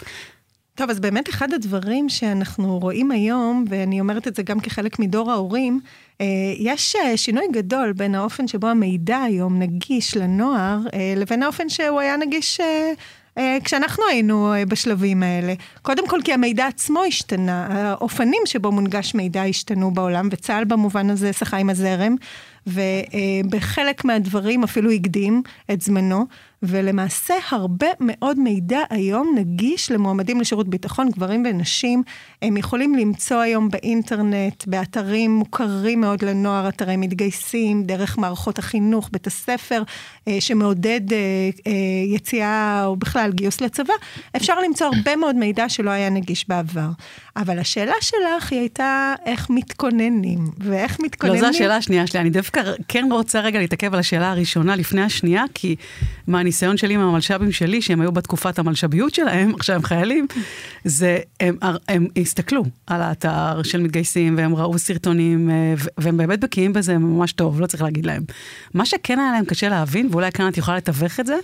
טוב, 0.75 0.91
אז 0.91 1.01
באמת 1.01 1.29
אחד 1.29 1.53
הדברים 1.53 2.09
שאנחנו 2.09 2.79
רואים 2.79 3.11
היום, 3.11 3.65
ואני 3.69 4.01
אומרת 4.01 4.29
את 4.29 4.35
זה 4.35 4.43
גם 4.43 4.61
כחלק 4.61 4.99
מדור 4.99 5.31
ההורים, 5.31 5.81
אה, 6.21 6.27
יש 6.59 6.97
אה, 6.97 7.17
שינוי 7.17 7.45
גדול 7.53 7.93
בין 7.93 8.15
האופן 8.15 8.49
שבו 8.49 8.67
המידע 8.67 9.19
היום 9.19 9.59
נגיש 9.59 10.17
לנוער, 10.17 10.79
אה, 10.95 11.15
לבין 11.17 11.43
האופן 11.43 11.69
שהוא 11.69 12.01
היה 12.01 12.17
נגיש 12.17 12.61
כשאנחנו 13.65 14.05
היינו 14.11 14.55
בשלבים 14.69 15.23
האלה. 15.23 15.55
קודם 15.83 16.09
כל 16.09 16.21
כי 16.25 16.33
המידע 16.33 16.67
עצמו 16.67 17.03
השתנה, 17.05 17.67
האופנים 17.71 18.43
שבו 18.45 18.73
מונגש 18.73 19.15
מידע 19.15 19.43
השתנו 19.43 19.91
בעולם, 19.91 20.29
וצה"ל 20.31 20.65
במובן 20.65 21.11
הזה 21.11 21.33
שחה 21.33 21.57
עם 21.57 21.71
הזרם, 21.71 22.17
ובחלק 22.67 24.05
מהדברים 24.05 24.65
אפילו 24.65 24.91
הקדים 24.91 25.43
את 25.73 25.81
זמנו. 25.81 26.27
ולמעשה 26.63 27.35
הרבה 27.51 27.87
מאוד 28.01 28.39
מידע 28.39 28.79
היום 28.91 29.35
נגיש 29.37 29.91
למועמדים 29.91 30.41
לשירות 30.41 30.69
ביטחון, 30.69 31.11
גברים 31.11 31.45
ונשים. 31.51 32.03
הם 32.43 32.57
יכולים 32.57 32.95
למצוא 32.95 33.41
היום 33.41 33.69
באינטרנט, 33.69 34.67
באתרים 34.67 35.31
מוכרים 35.31 36.01
מאוד 36.01 36.25
לנוער, 36.25 36.69
אתרי 36.69 36.97
מתגייסים, 36.97 37.83
דרך 37.83 38.19
מערכות 38.19 38.59
החינוך, 38.59 39.09
בית 39.13 39.27
הספר, 39.27 39.83
אה, 40.29 40.41
שמעודד 40.41 41.13
אה, 41.13 41.19
אה, 41.67 41.73
יציאה 42.15 42.85
או 42.87 42.97
בכלל 42.97 43.31
גיוס 43.33 43.61
לצבא. 43.61 43.95
אפשר 44.37 44.61
למצוא 44.61 44.87
הרבה 44.95 45.17
מאוד 45.17 45.37
מידע 45.37 45.69
שלא 45.69 45.91
היה 45.91 46.11
נגיש 46.11 46.49
בעבר. 46.49 46.89
אבל 47.37 47.59
השאלה 47.59 47.95
שלך 48.01 48.53
היא 48.53 48.61
הייתה 48.61 49.15
איך 49.27 49.51
מתכוננים, 49.51 50.51
ואיך 50.59 51.01
מתכוננים... 51.01 51.43
לא, 51.43 51.49
זו 51.51 51.57
השאלה 51.57 51.77
השנייה 51.77 52.07
שלי. 52.07 52.21
אני 52.21 52.31
דווקא 52.31 52.63
כן 52.89 53.09
רוצה 53.11 53.41
רגע 53.41 53.59
להתעכב 53.59 53.95
על 53.95 54.01
השאלה 54.01 54.31
הראשונה 54.31 54.77
לפני 54.77 55.03
השנייה, 55.03 55.45
כי 55.55 55.77
מה, 56.27 56.43
מהניסיון 56.51 56.77
שלי 56.77 56.95
עם 56.95 57.01
המלש"בים 57.01 57.53
שלי, 57.53 57.83
שהם 57.83 58.01
היו 58.01 58.13
בתקופת 58.13 58.59
המלש"ביות 58.59 59.15
שלהם, 59.15 59.55
עכשיו 59.55 59.77
הם 59.77 59.83
חיילים, 59.83 60.27
זה, 60.85 61.19
הם, 61.41 61.57
הם, 61.63 61.75
הם 61.89 62.07
הסתכלו 62.17 62.65
על 62.87 63.03
האתר 63.03 63.63
של 63.63 63.81
מתגייסים, 63.81 64.37
והם 64.37 64.55
ראו 64.55 64.79
סרטונים, 64.79 65.51
אה, 65.51 65.75
והם 65.99 66.17
באמת 66.17 66.41
בקיאים 66.41 66.73
בזה 66.73 66.99
ממש 66.99 67.33
טוב, 67.33 67.61
לא 67.61 67.67
צריך 67.67 67.83
להגיד 67.83 68.07
להם. 68.07 68.23
מה 68.75 68.87
שכן 68.87 69.19
היה 69.19 69.33
להם 69.33 69.45
קשה 69.45 69.69
להבין, 69.69 70.09
ואולי 70.11 70.33
כאן 70.33 70.49
את 70.49 70.57
יכולה 70.57 70.77
לתווך 70.77 71.21
את 71.21 71.27
זה, 71.27 71.37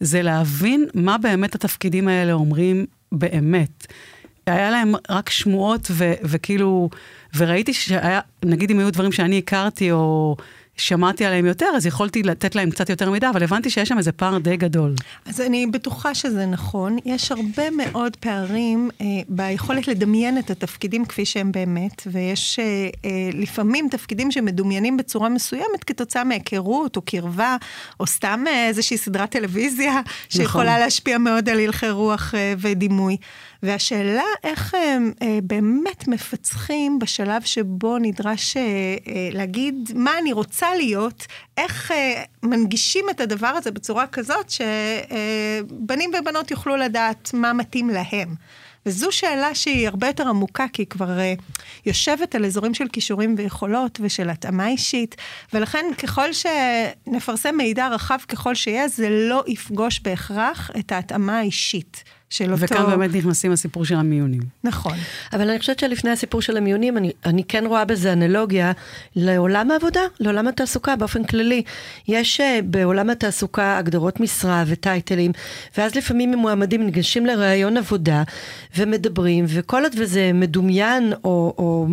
זה 0.00 0.22
להבין 0.22 0.86
מה 0.94 1.18
באמת 1.18 1.54
התפקידים 1.54 2.08
האלה 2.08 2.32
אומרים 2.32 2.86
באמת. 3.12 3.86
היה 4.46 4.70
להם 4.70 4.92
רק 5.10 5.30
שמועות 5.30 5.88
ו- 5.90 6.14
וכאילו, 6.22 6.90
וראיתי 7.36 7.72
שהיה, 7.72 8.20
נגיד 8.44 8.70
אם 8.70 8.78
היו 8.78 8.92
דברים 8.92 9.12
שאני 9.12 9.38
הכרתי, 9.38 9.92
או 9.92 10.36
שמעתי 10.76 11.24
עליהם 11.24 11.46
יותר, 11.46 11.66
אז 11.76 11.86
יכולתי 11.86 12.22
לתת 12.22 12.54
להם 12.54 12.70
קצת 12.70 12.90
יותר 12.90 13.10
מידע, 13.10 13.30
אבל 13.30 13.42
הבנתי 13.42 13.70
שיש 13.70 13.88
שם 13.88 13.98
איזה 13.98 14.12
פער 14.12 14.38
די 14.38 14.56
גדול. 14.56 14.94
אז 15.26 15.40
אני 15.40 15.66
בטוחה 15.66 16.14
שזה 16.14 16.46
נכון. 16.46 16.96
יש 17.04 17.32
הרבה 17.32 17.70
מאוד 17.70 18.16
פערים 18.16 18.90
אה, 19.00 19.06
ביכולת 19.28 19.88
לדמיין 19.88 20.38
את 20.38 20.50
התפקידים 20.50 21.04
כפי 21.04 21.26
שהם 21.26 21.52
באמת, 21.52 22.02
ויש 22.06 22.58
אה, 22.58 22.64
אה, 23.04 23.10
לפעמים 23.32 23.88
תפקידים 23.90 24.30
שמדומיינים 24.30 24.96
בצורה 24.96 25.28
מסוימת 25.28 25.84
כתוצאה 25.86 26.24
מהיכרות 26.24 26.96
או 26.96 27.02
קרבה, 27.02 27.56
או 28.00 28.06
סתם 28.06 28.44
אה, 28.46 28.68
איזושהי 28.68 28.98
סדרת 28.98 29.30
טלוויזיה, 29.30 30.00
שיכולה 30.28 30.70
נכון. 30.70 30.80
להשפיע 30.80 31.18
מאוד 31.18 31.48
על 31.48 31.60
הלכי 31.60 31.90
רוח 31.90 32.34
אה, 32.34 32.54
ודימוי. 32.58 33.16
והשאלה 33.64 34.22
איך 34.44 34.74
הם 34.74 35.12
אה, 35.22 35.38
באמת 35.42 36.08
מפצחים 36.08 36.98
בשלב 36.98 37.42
שבו 37.42 37.98
נדרש 37.98 38.56
אה, 38.56 38.62
אה, 38.62 39.28
להגיד 39.32 39.90
מה 39.94 40.10
אני 40.18 40.32
רוצה 40.32 40.63
להיות, 40.74 41.26
איך 41.56 41.92
אה, 41.92 42.22
מנגישים 42.42 43.04
את 43.10 43.20
הדבר 43.20 43.46
הזה 43.46 43.70
בצורה 43.70 44.06
כזאת 44.06 44.50
שבנים 44.50 46.14
אה, 46.14 46.20
ובנות 46.20 46.50
יוכלו 46.50 46.76
לדעת 46.76 47.30
מה 47.34 47.52
מתאים 47.52 47.90
להם. 47.90 48.34
וזו 48.86 49.12
שאלה 49.12 49.54
שהיא 49.54 49.88
הרבה 49.88 50.06
יותר 50.06 50.28
עמוקה, 50.28 50.66
כי 50.72 50.82
היא 50.82 50.86
כבר 50.86 51.18
uh, 51.18 51.42
יושבת 51.86 52.34
על 52.34 52.44
אזורים 52.44 52.74
של 52.74 52.88
כישורים 52.88 53.34
ויכולות 53.38 53.98
ושל 54.02 54.30
התאמה 54.30 54.68
אישית, 54.68 55.16
ולכן 55.52 55.84
ככל 55.98 56.28
שנפרסם 56.32 57.56
מידע 57.56 57.88
רחב 57.88 58.18
ככל 58.28 58.54
שיהיה, 58.54 58.88
זה 58.88 59.08
לא 59.10 59.44
יפגוש 59.46 60.00
בהכרח 60.00 60.70
את 60.78 60.92
ההתאמה 60.92 61.38
האישית. 61.38 62.04
של 62.34 62.52
אותו... 62.52 62.62
וכאן 62.62 62.86
באמת 62.86 63.14
נכנסים 63.14 63.52
הסיפור 63.52 63.84
של 63.84 63.94
המיונים. 63.94 64.42
נכון. 64.64 64.92
אבל 65.32 65.50
אני 65.50 65.58
חושבת 65.58 65.78
שלפני 65.78 66.10
הסיפור 66.10 66.42
של 66.42 66.56
המיונים, 66.56 66.96
אני, 66.96 67.12
אני 67.24 67.44
כן 67.44 67.64
רואה 67.66 67.84
בזה 67.84 68.12
אנלוגיה 68.12 68.72
לעולם 69.16 69.70
העבודה, 69.70 70.00
לעולם 70.20 70.48
התעסוקה 70.48 70.96
באופן 70.96 71.24
כללי. 71.24 71.62
יש 72.08 72.40
uh, 72.40 72.62
בעולם 72.64 73.10
התעסוקה 73.10 73.78
הגדרות 73.78 74.20
משרה 74.20 74.64
וטייטלים, 74.66 75.32
ואז 75.78 75.94
לפעמים 75.94 76.34
מועמדים 76.34 76.84
ניגשים 76.84 77.26
לראיון 77.26 77.76
עבודה 77.76 78.22
ומדברים, 78.76 79.44
וכל 79.48 79.82
עוד 79.82 79.92
וזה 79.98 80.30
מדומיין 80.34 81.12
או, 81.24 81.54
או 81.58 81.86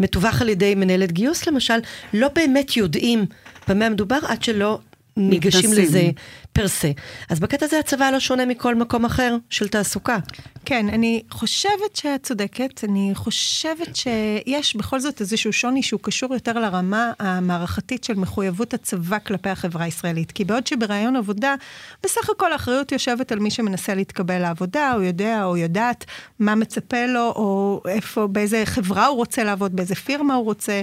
מתווך 0.00 0.42
על 0.42 0.48
ידי 0.48 0.74
מנהלת 0.74 1.12
גיוס 1.12 1.46
למשל, 1.46 1.78
לא 2.14 2.28
באמת 2.34 2.76
יודעים 2.76 3.26
במה 3.68 3.88
מדובר 3.88 4.18
עד 4.28 4.42
שלא 4.42 4.78
ניגשים 5.16 5.72
לזה 5.72 6.10
פר 6.54 6.68
סה. 6.68 6.90
אז 7.30 7.40
בקטע 7.40 7.66
הזה 7.66 7.78
הצבא 7.78 8.10
לא 8.10 8.20
שונה 8.20 8.46
מכל 8.46 8.74
מקום 8.74 9.04
אחר 9.04 9.36
של 9.50 9.68
תעסוקה. 9.68 10.18
כן, 10.64 10.88
אני 10.88 11.22
חושבת 11.30 11.96
שאת 11.96 12.22
צודקת, 12.22 12.84
אני 12.84 13.10
חושבת 13.14 13.96
שיש 13.96 14.76
בכל 14.76 15.00
זאת 15.00 15.20
איזשהו 15.20 15.52
שוני 15.52 15.82
שהוא 15.82 16.00
קשור 16.02 16.34
יותר 16.34 16.52
לרמה 16.52 17.12
המערכתית 17.18 18.04
של 18.04 18.14
מחויבות 18.14 18.74
הצבא 18.74 19.18
כלפי 19.18 19.48
החברה 19.48 19.84
הישראלית. 19.84 20.32
כי 20.32 20.44
בעוד 20.44 20.66
שברעיון 20.66 21.16
עבודה, 21.16 21.54
בסך 22.02 22.30
הכל 22.30 22.52
האחריות 22.52 22.92
יושבת 22.92 23.32
על 23.32 23.38
מי 23.38 23.50
שמנסה 23.50 23.94
להתקבל 23.94 24.38
לעבודה, 24.38 24.92
הוא 24.92 25.02
יודע 25.02 25.44
או 25.44 25.56
יודעת 25.56 26.04
מה 26.38 26.54
מצפה 26.54 27.06
לו, 27.06 27.32
או 27.36 27.82
איפה, 27.88 28.26
באיזה 28.26 28.62
חברה 28.64 29.06
הוא 29.06 29.16
רוצה 29.16 29.44
לעבוד, 29.44 29.76
באיזה 29.76 29.94
פירמה 29.94 30.34
הוא 30.34 30.44
רוצה. 30.44 30.82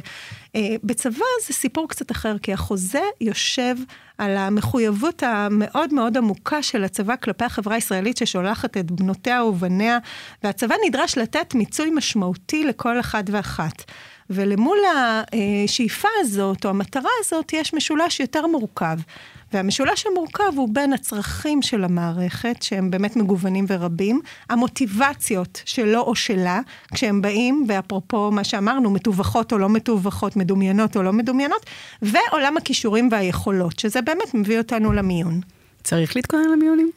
אה, 0.55 0.75
בצבא 0.83 1.25
זה 1.47 1.53
סיפור 1.53 1.89
קצת 1.89 2.11
אחר, 2.11 2.37
כי 2.37 2.53
החוזה 2.53 3.03
יושב 3.21 3.75
על 4.17 4.37
המחויבות 4.37 5.23
המאוד 5.23 5.60
מאוד 5.91 6.17
עמוקה 6.17 6.63
של 6.63 6.83
הצבא 6.83 7.15
כלפי 7.15 7.45
החברה 7.45 7.75
הישראלית 7.75 8.17
ששולחת 8.17 8.77
את 8.77 8.91
בנותיה 8.91 9.43
ובניה, 9.43 9.97
והצבא 10.43 10.75
נדרש 10.87 11.17
לתת 11.17 11.55
מיצוי 11.55 11.89
משמעותי 11.89 12.63
לכל 12.63 12.99
אחד 12.99 13.23
ואחת. 13.27 13.83
ולמול 14.29 14.77
השאיפה 15.65 16.07
הזאת, 16.19 16.65
או 16.65 16.69
המטרה 16.69 17.09
הזאת, 17.19 17.53
יש 17.53 17.73
משולש 17.73 18.19
יותר 18.19 18.47
מורכב. 18.47 18.97
והמשולש 19.53 20.05
המורכב 20.07 20.53
הוא 20.55 20.69
בין 20.71 20.93
הצרכים 20.93 21.61
של 21.61 21.83
המערכת, 21.83 22.63
שהם 22.63 22.91
באמת 22.91 23.15
מגוונים 23.15 23.65
ורבים, 23.67 24.21
המוטיבציות 24.49 25.61
שלו 25.65 25.99
או 25.99 26.15
שלה, 26.15 26.59
כשהם 26.93 27.21
באים, 27.21 27.65
ואפרופו 27.67 28.31
מה 28.31 28.43
שאמרנו, 28.43 28.91
מתווכות 28.91 29.53
או 29.53 29.57
לא 29.57 29.69
מתווכות, 29.69 30.35
מדומיינות 30.35 30.97
או 30.97 31.03
לא 31.03 31.13
מדומיינות, 31.13 31.65
ועולם 32.01 32.57
הכישורים 32.57 33.09
והיכולות, 33.11 33.79
שזה 33.79 34.01
באמת 34.01 34.33
מביא 34.33 34.57
אותנו 34.57 34.93
למיון. 34.93 35.41
צריך 35.83 36.15
להתכונן 36.15 36.49
למיונים? 36.49 36.91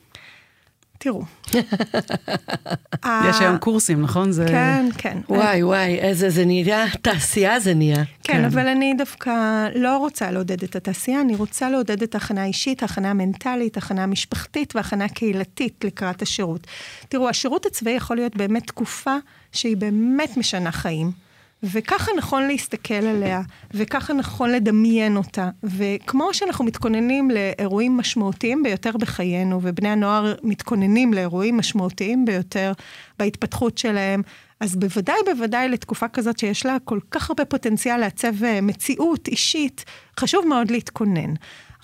תראו. 1.05 1.23
יש 3.29 3.41
היום 3.41 3.59
קורסים, 3.59 4.03
נכון? 4.03 4.33
זה... 4.33 4.47
כן, 4.49 4.87
כן. 4.99 5.19
וואי, 5.29 5.63
וואי, 5.63 5.99
איזה, 5.99 6.31
זה 6.31 6.45
נהיה, 6.45 6.85
תעשייה 7.03 7.61
זה 7.61 7.75
נהיה. 7.75 8.05
כן, 8.05 8.05
כן, 8.23 8.45
אבל 8.45 8.69
אני 8.69 8.95
דווקא 8.99 9.69
לא 9.75 9.97
רוצה 9.97 10.31
לעודד 10.31 10.63
את 10.63 10.77
התעשייה, 10.77 11.21
אני 11.21 11.37
רוצה 11.37 11.71
לעודד 11.71 12.03
את 12.03 12.15
ההכנה 12.15 12.43
האישית, 12.43 12.83
ההכנה 12.83 13.15
מנטלית, 13.15 13.77
ההכנה 13.77 14.07
משפחתית 14.07 14.77
והכנה 14.77 15.09
קהילתית 15.09 15.85
לקראת 15.85 16.23
השירות. 16.23 16.67
תראו, 17.09 17.29
השירות 17.29 17.67
הצבאי 17.67 17.93
יכול 17.93 18.17
להיות 18.17 18.37
באמת 18.37 18.67
תקופה 18.67 19.17
שהיא 19.53 19.77
באמת 19.77 20.37
משנה 20.37 20.73
חיים. 20.73 21.24
וככה 21.73 22.11
נכון 22.17 22.47
להסתכל 22.47 22.95
עליה, 22.95 23.41
וככה 23.75 24.13
נכון 24.13 24.51
לדמיין 24.51 25.17
אותה. 25.17 25.49
וכמו 25.63 26.35
שאנחנו 26.35 26.65
מתכוננים 26.65 27.31
לאירועים 27.31 27.97
משמעותיים 27.97 28.63
ביותר 28.63 28.91
בחיינו, 28.97 29.61
ובני 29.63 29.89
הנוער 29.89 30.35
מתכוננים 30.43 31.15
לאירועים 31.15 31.57
משמעותיים 31.57 32.25
ביותר 32.25 32.73
בהתפתחות 33.19 33.79
שלהם, 33.79 34.23
אז 34.61 34.77
בוודאי 34.77 35.17
בוודאי 35.27 35.69
לתקופה 35.69 36.09
כזאת 36.09 36.39
שיש 36.39 36.67
לה 36.67 36.77
כל 36.85 36.99
כך 37.11 37.31
הרבה 37.31 37.45
פוטנציאל 37.45 37.97
לעצב 37.97 38.45
אה, 38.45 38.61
מציאות 38.61 39.29
אישית, 39.29 39.85
חשוב 40.21 40.47
מאוד 40.47 40.71
להתכונן. 40.71 41.35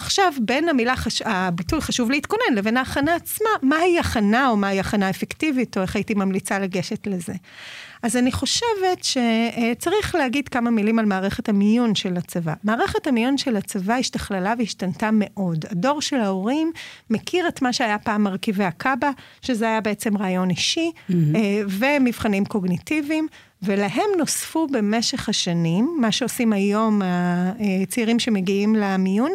עכשיו, 0.00 0.32
בין 0.40 0.68
המילה, 0.68 0.96
חש... 0.96 1.22
הביטוי 1.22 1.80
חשוב 1.80 2.10
להתכונן 2.10 2.54
לבין 2.54 2.76
ההכנה 2.76 3.14
עצמה, 3.14 3.48
מהי 3.62 3.98
הכנה 3.98 4.48
או 4.48 4.56
מהי 4.56 4.80
הכנה 4.80 5.10
אפקטיבית, 5.10 5.76
או 5.76 5.82
איך 5.82 5.96
הייתי 5.96 6.14
ממליצה 6.14 6.58
לגשת 6.58 7.06
לזה. 7.06 7.32
אז 8.02 8.16
אני 8.16 8.32
חושבת 8.32 9.02
שצריך 9.02 10.14
להגיד 10.14 10.48
כמה 10.48 10.70
מילים 10.70 10.98
על 10.98 11.04
מערכת 11.06 11.48
המיון 11.48 11.94
של 11.94 12.16
הצבא. 12.16 12.54
מערכת 12.64 13.06
המיון 13.06 13.38
של 13.38 13.56
הצבא 13.56 13.94
השתכללה 13.94 14.54
והשתנתה 14.58 15.10
מאוד. 15.12 15.64
הדור 15.70 16.02
של 16.02 16.16
ההורים 16.16 16.72
מכיר 17.10 17.48
את 17.48 17.62
מה 17.62 17.72
שהיה 17.72 17.98
פעם 17.98 18.22
מרכיבי 18.22 18.64
הקאבה, 18.64 19.10
שזה 19.42 19.64
היה 19.66 19.80
בעצם 19.80 20.16
רעיון 20.16 20.50
אישי, 20.50 20.90
mm-hmm. 20.94 21.14
ומבחנים 21.68 22.44
קוגניטיביים. 22.44 23.26
ולהם 23.62 24.10
נוספו 24.18 24.66
במשך 24.66 25.28
השנים, 25.28 25.96
מה 26.00 26.12
שעושים 26.12 26.52
היום 26.52 27.02
הצעירים 27.82 28.18
שמגיעים 28.18 28.74
למיון, 28.74 29.30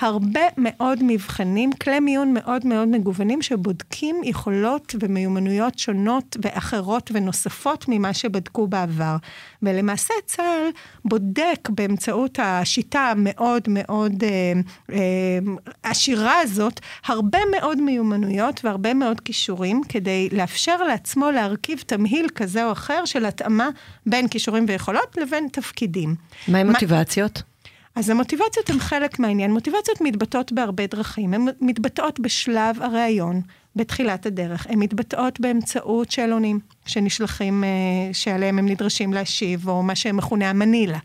הרבה 0.00 0.40
מאוד 0.58 0.98
מבחנים, 1.02 1.72
כלי 1.72 2.00
מיון 2.00 2.34
מאוד 2.34 2.66
מאוד 2.66 2.88
מגוונים, 2.88 3.42
שבודקים 3.42 4.20
יכולות 4.24 4.94
ומיומנויות 5.00 5.78
שונות 5.78 6.36
ואחרות 6.42 7.10
ונוספות 7.14 7.84
ממה 7.88 8.14
שבדקו 8.14 8.66
בעבר. 8.66 9.16
ולמעשה 9.62 10.14
צה"ל 10.26 10.70
בודק 11.04 11.68
באמצעות 11.68 12.38
השיטה 12.42 13.00
המאוד 13.00 13.62
מאוד 13.68 14.24
אה, 14.24 14.52
אה, 14.92 15.38
עשירה 15.82 16.40
הזאת, 16.40 16.80
הרבה 17.06 17.38
מאוד 17.50 17.80
מיומנויות 17.80 18.60
והרבה 18.64 18.94
מאוד 18.94 19.20
כישורים, 19.20 19.80
כדי 19.88 20.28
לאפשר 20.32 20.82
לעצמו 20.82 21.30
להרכיב 21.30 21.82
תמהיל 21.86 22.28
כזה 22.34 22.64
או 22.64 22.72
אחר 22.72 23.04
של 23.04 23.24
התאמה 23.24 23.68
בין 24.06 24.28
כישורים 24.28 24.64
ויכולות 24.68 25.16
לבין 25.16 25.48
תפקידים. 25.52 26.14
מה 26.48 26.58
עם 26.58 26.70
מוטיבציות? 26.70 27.49
אז 27.94 28.10
המוטיבציות 28.10 28.70
הן 28.70 28.78
חלק 28.78 29.18
מהעניין. 29.18 29.52
מוטיבציות 29.52 30.00
מתבטאות 30.00 30.52
בהרבה 30.52 30.86
דרכים. 30.86 31.34
הן 31.34 31.46
מתבטאות 31.60 32.20
בשלב 32.20 32.82
הראיון, 32.82 33.40
בתחילת 33.76 34.26
הדרך. 34.26 34.66
הן 34.70 34.78
מתבטאות 34.78 35.40
באמצעות 35.40 36.10
שאלונים 36.10 36.60
שנשלחים, 36.86 37.64
אה, 37.64 37.68
שעליהם 38.12 38.58
הם 38.58 38.68
נדרשים 38.68 39.12
להשיב, 39.12 39.68
או 39.68 39.82
מה 39.82 39.94
שמכונה 39.94 40.50
המנילה. 40.50 40.98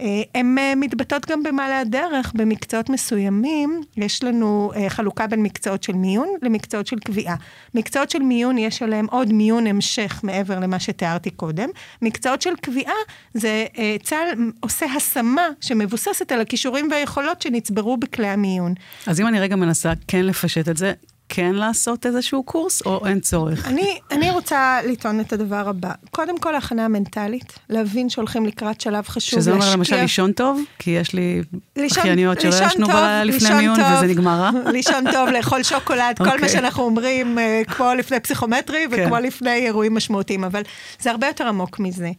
אה, 0.00 0.22
הן 0.34 0.58
אה, 0.58 0.74
מתבטאות 0.76 1.26
גם 1.26 1.42
במעלה 1.42 1.80
הדרך, 1.80 2.32
במקצועות 2.34 2.88
מסוימים, 2.88 3.82
יש 3.96 4.24
לנו 4.24 4.72
אה, 4.76 4.90
חלוקה 4.90 5.26
בין 5.26 5.42
מקצועות 5.42 5.82
של 5.82 5.92
מיון 5.92 6.28
למקצועות 6.42 6.86
של 6.86 6.98
קביעה. 6.98 7.36
מקצועות 7.74 8.10
של 8.10 8.18
מיון, 8.18 8.58
יש 8.58 8.82
עליהם 8.82 9.06
עוד 9.10 9.32
מיון 9.32 9.66
המשך 9.66 10.20
מעבר 10.22 10.58
למה 10.58 10.80
שתיארתי 10.80 11.30
קודם. 11.30 11.68
מקצועות 12.02 12.42
של 12.42 12.54
קביעה, 12.60 12.94
זה 13.34 13.66
צה"ל 14.02 14.50
עושה 14.60 14.86
השמה 14.86 15.48
שמבוססת 15.60 16.32
על 16.32 16.40
הכישורים 16.40 16.88
והיכולות 16.90 17.42
שנצברו 17.42 17.96
בכלי 17.96 18.28
המיון. 18.28 18.74
אז 19.06 19.20
אם 19.20 19.26
אני 19.26 19.40
רגע 19.40 19.56
מנסה 19.56 19.92
כן 20.08 20.24
לפשט 20.26 20.68
את 20.68 20.76
זה, 20.76 20.92
כן 21.34 21.54
לעשות 21.54 22.06
איזשהו 22.06 22.42
קורס, 22.42 22.82
או 22.86 23.06
אין 23.06 23.20
צורך? 23.20 23.68
אני, 23.68 23.98
אני 24.10 24.30
רוצה 24.30 24.78
לטעון 24.86 25.20
את 25.20 25.32
הדבר 25.32 25.68
הבא. 25.68 25.92
קודם 26.10 26.38
כל, 26.38 26.54
הכנה 26.54 26.88
מנטלית, 26.88 27.58
להבין 27.68 28.08
שהולכים 28.08 28.46
לקראת 28.46 28.80
שלב 28.80 29.08
חשוב, 29.08 29.40
שזה 29.40 29.52
אומר 29.52 29.72
למשל 29.72 29.96
לישון 29.96 30.32
טוב? 30.32 30.62
כי 30.78 30.90
יש 30.90 31.12
לי 31.12 31.42
אחייניות 31.86 32.40
שלא 32.40 32.54
ישנו 32.66 32.86
לפני 33.24 33.54
מיון 33.54 33.76
טוב, 33.76 33.84
וזה 33.96 34.06
נגמר 34.06 34.40
רע. 34.40 34.50
לישון 34.72 35.12
טוב, 35.12 35.28
לאכול 35.28 35.62
שוקולד. 35.62 36.18
כל 36.18 36.24
מה 36.24 36.32
אוקיי. 36.32 36.48
שאנחנו 36.48 36.82
אומרים, 36.82 37.38
אה, 37.38 37.62
כמו 37.66 37.94
לפני 37.98 38.20
פסיכומטרי 38.20 38.86
וכמו 38.90 39.16
כן. 39.16 39.22
לפני 39.22 39.54
אירועים 39.54 39.94
משמעותיים, 39.94 40.44
אבל 40.44 40.62
זה 41.00 41.10
הרבה 41.10 41.26
יותר 41.26 41.48
עמוק 41.48 41.78
מזה. 41.78 42.10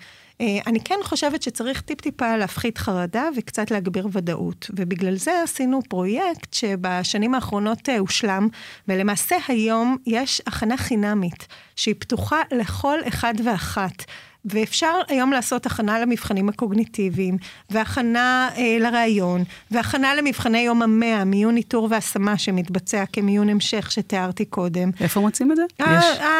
אה, 0.42 0.60
אני 0.68 0.80
כן 0.80 1.00
חושבת 1.04 1.44
שצריך 1.44 1.82
טיפ-טיפה 1.82 2.38
להפחית 2.38 2.78
חרדה 2.78 3.30
וקצת 3.38 3.72
להגביר 3.72 4.08
ודאות. 4.12 4.72
ובגלל 4.76 5.16
זה 5.16 5.44
עשינו 5.44 5.80
פרויקט 5.90 6.54
שבשנים 6.54 7.36
האחרונות 7.36 7.90
אה, 7.90 7.98
הושלם, 7.98 8.48
ולמעשה 8.88 9.36
היום 9.48 9.98
יש 10.06 10.42
הכנה 10.48 10.78
חינמית 10.78 11.48
שהיא 11.76 11.96
פתוחה 12.00 12.42
לכל 12.52 13.00
אחד 13.08 13.34
ואחת. 13.44 14.04
ואפשר 14.46 14.94
היום 15.08 15.32
לעשות 15.32 15.66
הכנה 15.66 16.00
למבחנים 16.00 16.50
הקוגניטיביים, 16.50 17.38
והכנה 17.70 18.50
אה, 18.58 18.78
לראיון, 18.80 19.44
והכנה 19.72 20.16
למבחני 20.16 20.60
יום 20.60 20.82
המאה, 20.82 21.24
מיון 21.24 21.58
איתור 21.58 21.88
והשמה 21.92 22.38
שמתבצע 22.38 23.04
כמיון 23.14 23.50
המשך 23.50 23.92
שתיארתי 23.92 24.46
קודם. 24.46 24.90
איפה 25.02 25.20
מוצאים 25.20 25.52
את 25.52 25.58
זה? 25.58 25.64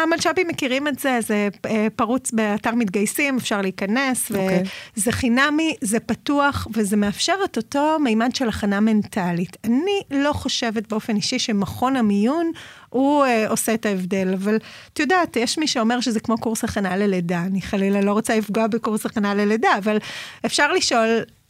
המלש"בים 0.04 0.48
מכירים 0.48 0.88
את 0.88 1.00
זה, 1.00 1.20
זה 1.28 1.50
אה, 1.66 1.88
פרוץ 1.96 2.32
באתר 2.32 2.76
מתגייסים, 2.76 3.38
אפשר 3.38 3.62
להיכנס, 3.62 4.32
okay. 4.32 4.36
אוקיי. 4.36 4.64
וזה 4.98 5.12
חינמי, 5.12 5.76
זה 5.82 6.00
פתוח, 6.00 6.68
וזה 6.74 6.98
מאפשר 6.98 7.36
את 7.46 7.58
אותו 7.58 7.98
מימד 8.00 8.36
של 8.36 8.50
הכנה 8.50 8.80
מנטלית. 8.80 9.58
אני 9.64 10.02
לא 10.12 10.34
חושבת 10.34 10.90
באופן 10.90 11.16
אישי 11.16 11.40
שמכון 11.40 11.96
המיון 11.96 12.52
הוא 12.94 13.26
uh, 13.26 13.50
עושה 13.50 13.74
את 13.74 13.86
ההבדל, 13.86 14.34
אבל 14.34 14.58
את 14.94 15.00
יודעת, 15.00 15.36
יש 15.36 15.58
מי 15.58 15.68
שאומר 15.68 16.02
שזה 16.02 16.20
כמו 16.20 16.38
קורס 16.38 16.64
הכנה 16.64 16.98
ללידה, 16.98 17.40
אני 17.40 17.62
חלילה 17.62 18.02
לא 18.02 18.12
רוצה 18.12 18.38
לפגוע 18.38 18.68
בקורס 18.68 19.06
הכנה 19.06 19.34
ללידה, 19.34 19.78
אבל 19.78 19.98
אפשר 20.46 20.72
לשאול, 20.72 21.08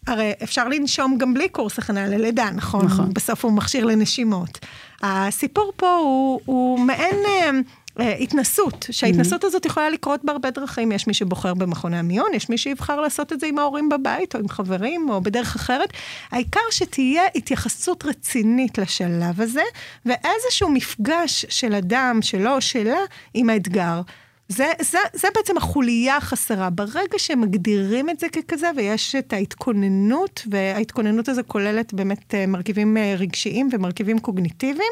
הרי 0.07 0.31
אפשר 0.43 0.67
לנשום 0.67 1.17
גם 1.17 1.33
בלי 1.33 1.49
קורס 1.49 1.79
הכנה 1.79 2.07
ללידה, 2.07 2.49
נכון? 2.55 2.85
נכון. 2.85 3.13
בסוף 3.13 3.45
הוא 3.45 3.53
מכשיר 3.53 3.85
לנשימות. 3.85 4.59
הסיפור 5.01 5.73
פה 5.75 5.95
הוא, 5.95 6.39
הוא 6.45 6.79
מעין... 6.79 7.63
אה, 7.99 8.13
התנסות, 8.13 8.85
שההתנסות 8.91 9.43
mm-hmm. 9.43 9.47
הזאת 9.47 9.65
יכולה 9.65 9.89
לקרות 9.89 10.19
בהרבה 10.23 10.51
דרכים. 10.51 10.91
יש 10.91 11.07
מי 11.07 11.13
שבוחר 11.13 11.53
במכוני 11.53 11.97
המיון, 11.97 12.27
יש 12.33 12.49
מי 12.49 12.57
שיבחר 12.57 13.01
לעשות 13.01 13.33
את 13.33 13.39
זה 13.39 13.47
עם 13.47 13.59
ההורים 13.59 13.89
בבית, 13.89 14.35
או 14.35 14.39
עם 14.39 14.49
חברים, 14.49 15.09
או 15.09 15.21
בדרך 15.21 15.55
אחרת. 15.55 15.93
העיקר 16.31 16.59
שתהיה 16.71 17.23
התייחסות 17.35 18.05
רצינית 18.05 18.77
לשלב 18.77 19.41
הזה, 19.41 19.63
ואיזשהו 20.05 20.69
מפגש 20.69 21.45
של 21.49 21.75
אדם, 21.75 22.19
שלו 22.21 22.55
או 22.55 22.61
שלה, 22.61 22.99
עם 23.33 23.49
האתגר. 23.49 24.01
זה, 24.49 24.71
זה, 24.81 24.97
זה 25.13 25.27
בעצם 25.35 25.57
החוליה 25.57 26.17
החסרה. 26.17 26.69
ברגע 26.69 27.17
שמגדירים 27.17 28.09
את 28.09 28.19
זה 28.19 28.29
ככזה, 28.29 28.71
ויש 28.75 29.15
את 29.15 29.33
ההתכוננות, 29.33 30.41
וההתכוננות 30.49 31.29
הזו 31.29 31.41
כוללת 31.47 31.93
באמת 31.93 32.35
אה, 32.35 32.47
מרכיבים 32.47 32.97
אה, 32.97 33.15
רגשיים 33.17 33.69
ומרכיבים 33.71 34.19
קוגניטיביים, 34.19 34.91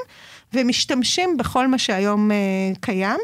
ומשתמשים 0.54 1.38
בכל 1.38 1.68
מה 1.68 1.78
שהיום 1.78 2.32
uh, 2.32 2.80
קיים, 2.80 3.20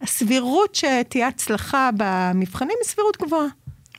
הסבירות 0.00 0.74
שתהיה 0.74 1.28
הצלחה 1.28 1.90
במבחנים 1.96 2.76
היא 2.80 2.88
סבירות 2.88 3.16
גבוהה. 3.22 3.46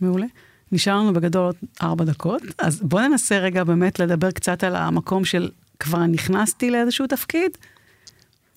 מעולה. 0.02 0.26
נשאר 0.72 0.98
לנו 0.98 1.14
בגדול 1.14 1.44
עוד 1.44 1.56
ארבע 1.82 2.06
דקות, 2.06 2.42
אז 2.58 2.82
בואו 2.82 3.08
ננסה 3.08 3.38
רגע 3.38 3.64
באמת 3.64 4.00
לדבר 4.00 4.32
קצת 4.32 4.64
על 4.64 4.76
המקום 4.76 5.26
של 5.26 5.50
כבר 5.80 6.06
נכנסתי 6.06 6.72
לאיזשהו 6.72 7.08
תפקיד. 7.08 7.58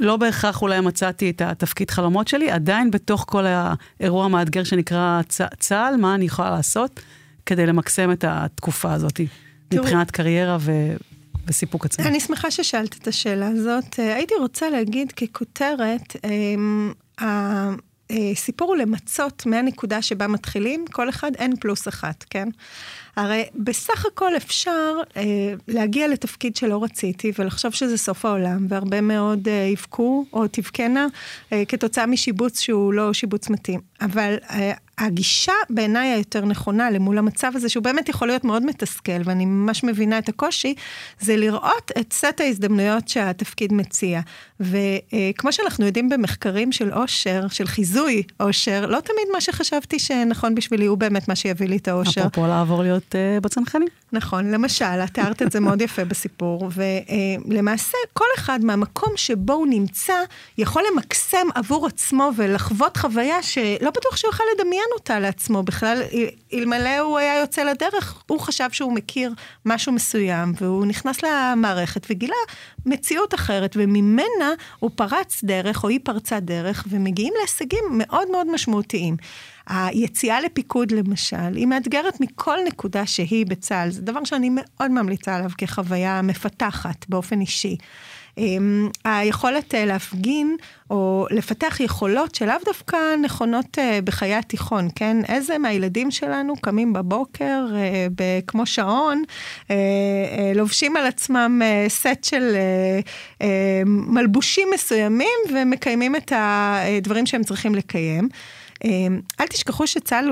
לא 0.00 0.16
בהכרח 0.16 0.62
אולי 0.62 0.80
מצאתי 0.80 1.30
את 1.30 1.40
התפקיד 1.40 1.90
חלומות 1.90 2.28
שלי, 2.28 2.50
עדיין 2.50 2.90
בתוך 2.90 3.24
כל 3.28 3.44
האירוע 3.46 4.24
המאתגר 4.24 4.64
שנקרא 4.64 5.20
צ- 5.28 5.40
צה"ל, 5.58 5.96
מה 5.96 6.14
אני 6.14 6.24
יכולה 6.24 6.50
לעשות 6.50 7.00
כדי 7.46 7.66
למקסם 7.66 8.12
את 8.12 8.24
התקופה 8.28 8.92
הזאת 8.92 9.20
מבחינת 9.74 10.10
קריירה 10.10 10.56
ו- 10.60 10.96
וסיפוק 11.46 11.84
עצמי. 11.84 12.06
אני 12.06 12.20
שמחה 12.20 12.50
ששאלת 12.50 12.96
את 13.02 13.08
השאלה 13.08 13.48
הזאת. 13.48 13.98
אה, 14.00 14.14
הייתי 14.14 14.34
רוצה 14.40 14.70
להגיד 14.70 15.12
ככותרת, 15.12 16.16
אמ, 16.24 16.92
הסיפור 18.10 18.68
הוא 18.68 18.76
למצות 18.76 19.46
מהנקודה 19.46 20.02
שבה 20.02 20.26
מתחילים, 20.26 20.84
כל 20.92 21.08
אחד 21.08 21.30
N 21.36 21.56
פלוס 21.60 21.88
אחת, 21.88 22.24
כן? 22.30 22.48
הרי 23.16 23.44
בסך 23.54 24.06
הכל 24.06 24.36
אפשר 24.36 24.92
אה, 25.16 25.22
להגיע 25.68 26.08
לתפקיד 26.08 26.56
שלא 26.56 26.84
רציתי 26.84 27.32
ולחשוב 27.38 27.72
שזה 27.72 27.98
סוף 27.98 28.24
העולם, 28.24 28.66
והרבה 28.68 29.00
מאוד 29.00 29.48
אה, 29.48 29.68
יבכו 29.72 30.24
או 30.32 30.48
תבכנה 30.48 31.06
אה, 31.52 31.64
כתוצאה 31.64 32.06
משיבוץ 32.06 32.60
שהוא 32.60 32.92
לא 32.92 33.12
שיבוץ 33.12 33.50
מתאים. 33.50 33.80
אבל 34.00 34.36
אה, 34.50 34.72
הגישה 34.98 35.52
בעיניי 35.70 36.08
היותר 36.08 36.44
נכונה 36.44 36.90
למול 36.90 37.18
המצב 37.18 37.52
הזה, 37.54 37.68
שהוא 37.68 37.84
באמת 37.84 38.08
יכול 38.08 38.28
להיות 38.28 38.44
מאוד 38.44 38.66
מתסכל, 38.66 39.20
ואני 39.24 39.44
ממש 39.44 39.84
מבינה 39.84 40.18
את 40.18 40.28
הקושי, 40.28 40.74
זה 41.20 41.36
לראות 41.36 41.90
את 42.00 42.12
סט 42.12 42.40
ההזדמנויות 42.40 43.08
שהתפקיד 43.08 43.72
מציע. 43.72 44.20
וכמו 44.60 45.52
שאנחנו 45.52 45.86
יודעים 45.86 46.08
במחקרים 46.08 46.72
של 46.72 46.92
אושר, 46.92 47.48
של 47.48 47.66
חיזוי 47.66 48.22
אושר, 48.40 48.86
לא 48.86 49.00
תמיד 49.00 49.28
מה 49.32 49.40
שחשבתי 49.40 49.98
שנכון 49.98 50.54
בשבילי 50.54 50.86
הוא 50.86 50.98
באמת 50.98 51.28
מה 51.28 51.36
שיביא 51.36 51.68
לי 51.68 51.76
את 51.76 51.88
האושר. 51.88 52.20
אפרופו 52.20 52.46
לעבור 52.46 52.82
להיות 52.82 53.14
uh, 53.14 53.40
בצנחנים. 53.40 53.88
נכון, 54.14 54.50
למשל, 54.50 54.84
את 54.84 55.10
תיארת 55.14 55.42
את 55.42 55.52
זה 55.52 55.60
מאוד 55.60 55.80
יפה 55.80 56.04
בסיפור, 56.04 56.68
ולמעשה 56.74 57.98
כל 58.12 58.24
אחד 58.36 58.64
מהמקום 58.64 59.12
שבו 59.16 59.52
הוא 59.52 59.66
נמצא 59.66 60.14
יכול 60.58 60.82
למקסם 60.92 61.46
עבור 61.54 61.86
עצמו 61.86 62.30
ולחוות 62.36 62.96
חוויה 62.96 63.42
שלא 63.42 63.90
בטוח 63.90 64.16
שהוא 64.16 64.28
יוכל 64.28 64.44
לדמיין 64.54 64.88
אותה 64.94 65.18
לעצמו 65.18 65.62
בכלל, 65.62 66.02
אלמלא 66.52 66.98
הוא 66.98 67.18
היה 67.18 67.40
יוצא 67.40 67.62
לדרך, 67.62 68.22
הוא 68.26 68.40
חשב 68.40 68.68
שהוא 68.72 68.92
מכיר 68.92 69.32
משהו 69.66 69.92
מסוים, 69.92 70.52
והוא 70.60 70.86
נכנס 70.86 71.22
למערכת 71.22 72.06
וגילה 72.10 72.34
מציאות 72.86 73.34
אחרת, 73.34 73.76
וממנה 73.78 74.50
הוא 74.78 74.90
פרץ 74.94 75.40
דרך, 75.44 75.84
או 75.84 75.88
היא 75.88 76.00
פרצה 76.02 76.40
דרך, 76.40 76.84
ומגיעים 76.90 77.32
להישגים 77.38 77.84
מאוד 77.90 78.30
מאוד 78.30 78.50
משמעותיים. 78.50 79.16
היציאה 79.66 80.40
לפיקוד 80.40 80.90
למשל, 80.90 81.54
היא 81.54 81.66
מאתגרת 81.66 82.20
מכל 82.20 82.56
נקודה 82.66 83.06
שהיא 83.06 83.46
בצה"ל. 83.46 83.90
זה 83.90 84.02
דבר 84.02 84.24
שאני 84.24 84.50
מאוד 84.52 84.90
ממליצה 84.90 85.36
עליו 85.36 85.50
כחוויה 85.58 86.22
מפתחת 86.22 87.08
באופן 87.08 87.40
אישי. 87.40 87.76
Um, 88.38 88.38
היכולת 89.04 89.74
uh, 89.74 89.76
להפגין 89.86 90.56
או 90.90 91.26
לפתח 91.30 91.80
יכולות 91.80 92.34
שלאו 92.34 92.54
דווקא 92.64 92.96
נכונות 93.22 93.78
uh, 93.78 94.02
בחיי 94.04 94.34
התיכון, 94.34 94.88
כן? 94.94 95.16
איזה 95.28 95.58
מהילדים 95.58 96.10
שלנו 96.10 96.54
קמים 96.56 96.92
בבוקר 96.92 97.66
uh, 97.70 98.20
כמו 98.46 98.66
שעון, 98.66 99.22
לובשים 100.54 100.96
על 100.96 101.06
עצמם 101.06 101.62
סט 101.88 102.24
של 102.24 102.56
מלבושים 103.86 104.68
מסוימים 104.74 105.38
ומקיימים 105.54 106.16
את 106.16 106.32
הדברים 106.36 107.26
שהם 107.26 107.42
צריכים 107.42 107.74
לקיים. 107.74 108.28
אמ, 108.84 109.20
אל 109.40 109.46
תשכחו 109.46 109.86
שצה"ל 109.86 110.30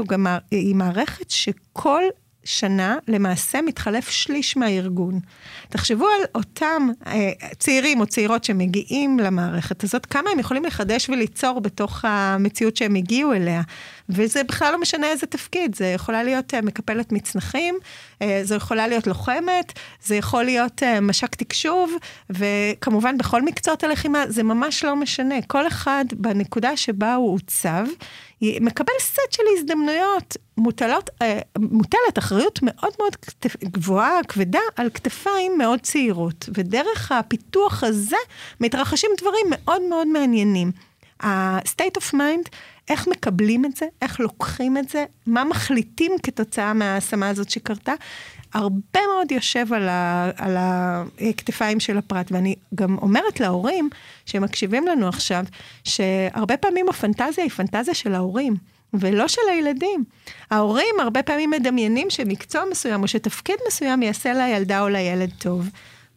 היא 0.50 0.74
מערכת 0.74 1.31
שכל 1.31 2.02
שנה 2.44 2.96
למעשה 3.09 3.62
מתחלף 3.62 4.11
שליש 4.11 4.57
מהארגון. 4.57 5.20
תחשבו 5.68 6.07
על 6.07 6.24
אותם 6.35 6.88
אה, 7.07 7.31
צעירים 7.59 8.00
או 8.00 8.07
צעירות 8.07 8.44
שמגיעים 8.44 9.18
למערכת 9.18 9.85
הזאת, 9.85 10.07
כמה 10.07 10.31
הם 10.31 10.38
יכולים 10.38 10.64
לחדש 10.64 11.09
וליצור 11.09 11.61
בתוך 11.61 12.05
המציאות 12.05 12.76
שהם 12.76 12.94
הגיעו 12.94 13.33
אליה. 13.33 13.62
וזה 14.09 14.44
בכלל 14.44 14.72
לא 14.72 14.81
משנה 14.81 15.07
איזה 15.07 15.26
תפקיד, 15.26 15.74
זה 15.74 15.87
יכולה 15.87 16.22
להיות 16.22 16.55
אה, 16.55 16.61
מקפלת 16.61 17.12
מצנחים, 17.12 17.74
אה, 18.22 18.40
זו 18.44 18.55
יכולה 18.55 18.88
להיות 18.88 19.07
לוחמת, 19.07 19.72
זה 20.05 20.16
יכול 20.16 20.44
להיות 20.44 20.83
מש"ק 21.02 21.35
תקשוב, 21.35 21.92
וכמובן 22.31 23.18
בכל 23.18 23.42
מקצועות 23.42 23.85
הלחימה, 23.85 24.24
זה 24.28 24.42
ממש 24.42 24.85
לא 24.85 24.96
משנה. 24.96 25.35
כל 25.46 25.66
אחד 25.66 26.05
בנקודה 26.12 26.76
שבה 26.76 27.14
הוא 27.14 27.35
עוצב, 27.35 27.87
מקבל 28.61 28.92
סט 29.00 29.18
של 29.31 29.42
הזדמנויות, 29.59 30.37
מוטלות, 30.57 31.11
מוטלת 31.59 32.18
אחריות 32.18 32.59
מאוד 32.62 32.92
מאוד 32.98 33.12
גבוהה, 33.64 34.24
כבדה, 34.28 34.61
על 34.76 34.90
כתפיים 34.90 35.59
מאוד 35.59 35.81
צעירות. 35.81 36.48
ודרך 36.55 37.12
הפיתוח 37.12 37.85
הזה 37.85 38.16
מתרחשים 38.61 39.11
דברים 39.18 39.46
מאוד 39.50 39.83
מאוד 39.83 40.07
מעניינים. 40.07 40.72
ה-state 41.20 41.98
of 41.98 42.14
mind 42.14 42.48
איך 42.90 43.09
מקבלים 43.09 43.64
את 43.64 43.76
זה, 43.76 43.87
איך 44.02 44.20
לוקחים 44.20 44.78
את 44.78 44.88
זה, 44.88 45.05
מה 45.26 45.44
מחליטים 45.44 46.12
כתוצאה 46.22 46.72
מההשמה 46.72 47.28
הזאת 47.28 47.50
שקרתה. 47.50 47.92
הרבה 48.54 49.00
מאוד 49.14 49.32
יושב 49.32 49.72
על, 49.72 49.88
ה, 49.88 50.30
על 50.36 50.56
הכתפיים 50.58 51.80
של 51.80 51.98
הפרט, 51.98 52.32
ואני 52.32 52.54
גם 52.74 52.98
אומרת 52.98 53.40
להורים 53.40 53.90
שמקשיבים 54.26 54.86
לנו 54.86 55.08
עכשיו, 55.08 55.44
שהרבה 55.84 56.56
פעמים 56.56 56.88
הפנטזיה 56.88 57.44
היא 57.44 57.50
פנטזיה 57.50 57.94
של 57.94 58.14
ההורים. 58.14 58.56
ולא 58.94 59.28
של 59.28 59.40
הילדים. 59.50 60.04
ההורים 60.50 60.94
הרבה 61.00 61.22
פעמים 61.22 61.50
מדמיינים 61.50 62.10
שמקצוע 62.10 62.62
מסוים 62.70 63.02
או 63.02 63.08
שתפקיד 63.08 63.56
מסוים 63.68 64.02
יעשה 64.02 64.32
לילדה 64.34 64.80
או 64.80 64.88
לילד 64.88 65.30
טוב. 65.38 65.68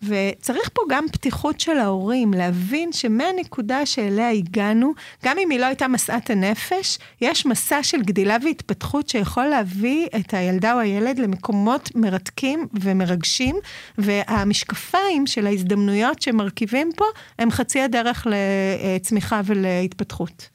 וצריך 0.03 0.69
פה 0.73 0.81
גם 0.89 1.05
פתיחות 1.11 1.59
של 1.59 1.77
ההורים, 1.77 2.33
להבין 2.33 2.91
שמהנקודה 2.91 3.85
שאליה 3.85 4.29
הגענו, 4.29 4.93
גם 5.25 5.37
אם 5.43 5.49
היא 5.49 5.59
לא 5.59 5.65
הייתה 5.65 5.87
משאת 5.87 6.29
הנפש, 6.29 6.97
יש 7.21 7.45
מסע 7.45 7.83
של 7.83 8.01
גדילה 8.01 8.37
והתפתחות 8.43 9.09
שיכול 9.09 9.45
להביא 9.45 10.07
את 10.19 10.33
הילדה 10.33 10.73
או 10.73 10.79
הילד 10.79 11.19
למקומות 11.19 11.89
מרתקים 11.95 12.67
ומרגשים, 12.81 13.55
והמשקפיים 13.97 15.27
של 15.27 15.47
ההזדמנויות 15.47 16.21
שמרכיבים 16.21 16.89
פה, 16.95 17.05
הם 17.39 17.51
חצי 17.51 17.81
הדרך 17.81 18.27
לצמיחה 18.29 19.41
ולהתפתחות. 19.45 20.49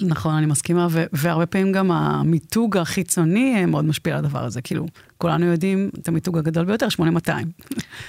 נכון, 0.00 0.34
אני 0.34 0.46
מסכימה, 0.46 0.86
והרבה 1.12 1.46
פעמים 1.46 1.72
גם 1.72 1.90
המיתוג 1.90 2.76
החיצוני 2.76 3.66
מאוד 3.66 3.84
משפיע 3.84 4.12
על 4.18 4.24
הדבר 4.24 4.44
הזה. 4.44 4.62
כאילו, 4.62 4.86
כולנו 5.18 5.46
יודעים 5.46 5.90
את 6.00 6.08
המיתוג 6.08 6.38
הגדול 6.38 6.64
ביותר, 6.64 6.88
8200. 6.88 7.48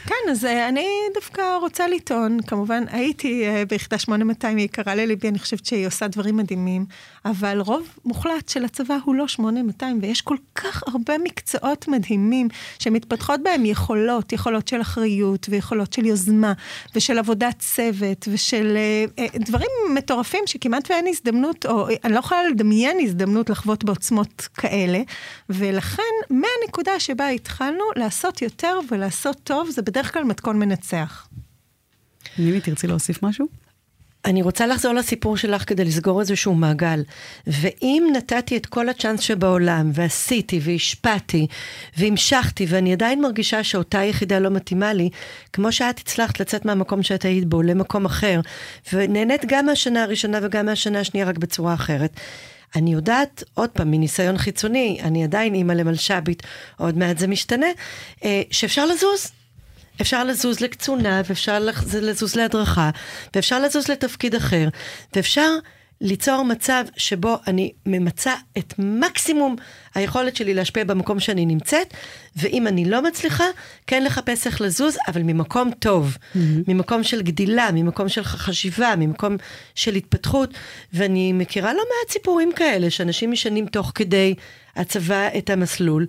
כן, 0.05 0.15
אז 0.31 0.45
אה, 0.45 0.69
אני 0.69 0.87
דווקא 1.13 1.41
רוצה 1.61 1.87
לטעון, 1.87 2.37
כמובן, 2.47 2.83
הייתי 2.87 3.47
אה, 3.47 3.63
ביחידה 3.69 3.97
8200, 3.97 4.57
היא 4.57 4.65
יקרה 4.65 4.95
לליבי, 4.95 5.29
אני 5.29 5.39
חושבת 5.39 5.65
שהיא 5.65 5.87
עושה 5.87 6.07
דברים 6.07 6.37
מדהימים, 6.37 6.85
אבל 7.25 7.59
רוב 7.59 7.87
מוחלט 8.05 8.49
של 8.49 8.65
הצבא 8.65 8.97
הוא 9.03 9.15
לא 9.15 9.27
8200, 9.27 9.99
ויש 10.01 10.21
כל 10.21 10.37
כך 10.55 10.83
הרבה 10.87 11.17
מקצועות 11.17 11.87
מדהימים 11.87 12.47
שמתפתחות 12.79 13.39
בהם 13.43 13.65
יכולות, 13.65 14.33
יכולות 14.33 14.67
של 14.67 14.81
אחריות, 14.81 15.47
ויכולות 15.49 15.93
של 15.93 16.05
יוזמה, 16.05 16.53
ושל 16.95 17.19
עבודת 17.19 17.59
צוות, 17.59 18.27
ושל 18.31 18.77
אה, 19.19 19.25
דברים 19.35 19.69
מטורפים 19.95 20.43
שכמעט 20.45 20.91
ואין 20.91 21.07
הזדמנות, 21.07 21.65
או 21.65 21.87
אני 22.03 22.13
לא 22.13 22.19
יכולה 22.19 22.43
לדמיין 22.49 22.97
הזדמנות 23.01 23.49
לחוות 23.49 23.83
בעוצמות 23.83 24.47
כאלה, 24.53 25.01
ולכן 25.49 26.03
מהנקודה 26.29 26.94
שבה 26.99 27.29
התחלנו, 27.29 27.83
לעשות 27.95 28.41
יותר 28.41 28.79
ולעשות 28.91 29.37
טוב, 29.43 29.69
זה 29.69 29.81
בדרך 29.81 30.13
כלל 30.13 30.23
מתכון 30.23 30.59
מנצח. 30.59 31.27
נימי, 32.37 32.61
תרצי 32.61 32.87
להוסיף 32.87 33.23
משהו? 33.23 33.47
אני 34.25 34.41
רוצה 34.41 34.67
לחזור 34.67 34.93
לסיפור 34.93 35.37
שלך 35.37 35.69
כדי 35.69 35.85
לסגור 35.85 36.19
איזשהו 36.19 36.55
מעגל. 36.55 37.03
ואם 37.47 38.07
נתתי 38.13 38.57
את 38.57 38.65
כל 38.65 38.89
הצ'אנס 38.89 39.19
שבעולם, 39.19 39.91
ועשיתי, 39.93 40.59
והשפעתי, 40.63 41.47
והמשכתי, 41.97 42.65
ואני 42.69 42.93
עדיין 42.93 43.21
מרגישה 43.21 43.63
שאותה 43.63 44.03
יחידה 44.03 44.39
לא 44.39 44.49
מתאימה 44.49 44.93
לי, 44.93 45.09
כמו 45.53 45.71
שאת 45.71 45.99
הצלחת 45.99 46.39
לצאת 46.39 46.65
מהמקום 46.65 47.03
שאת 47.03 47.25
היית 47.25 47.45
בו 47.45 47.61
למקום 47.61 48.05
אחר, 48.05 48.39
ונהנית 48.93 49.41
גם 49.47 49.65
מהשנה 49.65 50.03
הראשונה 50.03 50.39
וגם 50.43 50.65
מהשנה 50.65 50.99
השנייה, 50.99 51.25
רק 51.25 51.37
בצורה 51.37 51.73
אחרת. 51.73 52.19
אני 52.75 52.93
יודעת, 52.93 53.43
עוד 53.53 53.69
פעם, 53.69 53.91
מניסיון 53.91 54.37
חיצוני, 54.37 54.99
אני 55.03 55.23
עדיין 55.23 55.53
אימא 55.53 55.73
למלש"בית, 55.73 56.43
עוד 56.77 56.97
מעט 56.97 57.17
זה 57.17 57.27
משתנה, 57.27 57.67
אה, 58.23 58.41
שאפשר 58.51 58.85
לזוז. 58.85 59.31
אפשר 60.01 60.23
לזוז 60.23 60.59
לקצונה, 60.59 61.21
ואפשר 61.25 61.59
לזוז 62.01 62.35
להדרכה, 62.35 62.89
ואפשר 63.35 63.59
לזוז 63.59 63.87
לתפקיד 63.87 64.35
אחר, 64.35 64.67
ואפשר 65.15 65.49
ליצור 66.01 66.43
מצב 66.43 66.85
שבו 66.97 67.37
אני 67.47 67.71
ממצה 67.85 68.33
את 68.57 68.73
מקסימום 68.77 69.55
היכולת 69.95 70.35
שלי 70.35 70.53
להשפיע 70.53 70.83
במקום 70.83 71.19
שאני 71.19 71.45
נמצאת, 71.45 71.93
ואם 72.35 72.67
אני 72.67 72.85
לא 72.85 73.03
מצליחה, 73.03 73.43
כן 73.87 74.03
לחפש 74.03 74.47
איך 74.47 74.61
לזוז, 74.61 74.97
אבל 75.07 75.23
ממקום 75.23 75.71
טוב, 75.79 76.17
mm-hmm. 76.17 76.37
ממקום 76.67 77.03
של 77.03 77.21
גדילה, 77.21 77.69
ממקום 77.73 78.09
של 78.09 78.23
חשיבה, 78.23 78.95
ממקום 78.97 79.37
של 79.75 79.95
התפתחות. 79.95 80.53
ואני 80.93 81.33
מכירה 81.33 81.73
לא 81.73 81.83
מעט 81.83 82.11
סיפורים 82.11 82.51
כאלה, 82.55 82.89
שאנשים 82.89 83.31
משנים 83.31 83.65
תוך 83.65 83.91
כדי 83.95 84.35
הצבא 84.75 85.27
את 85.37 85.49
המסלול, 85.49 86.05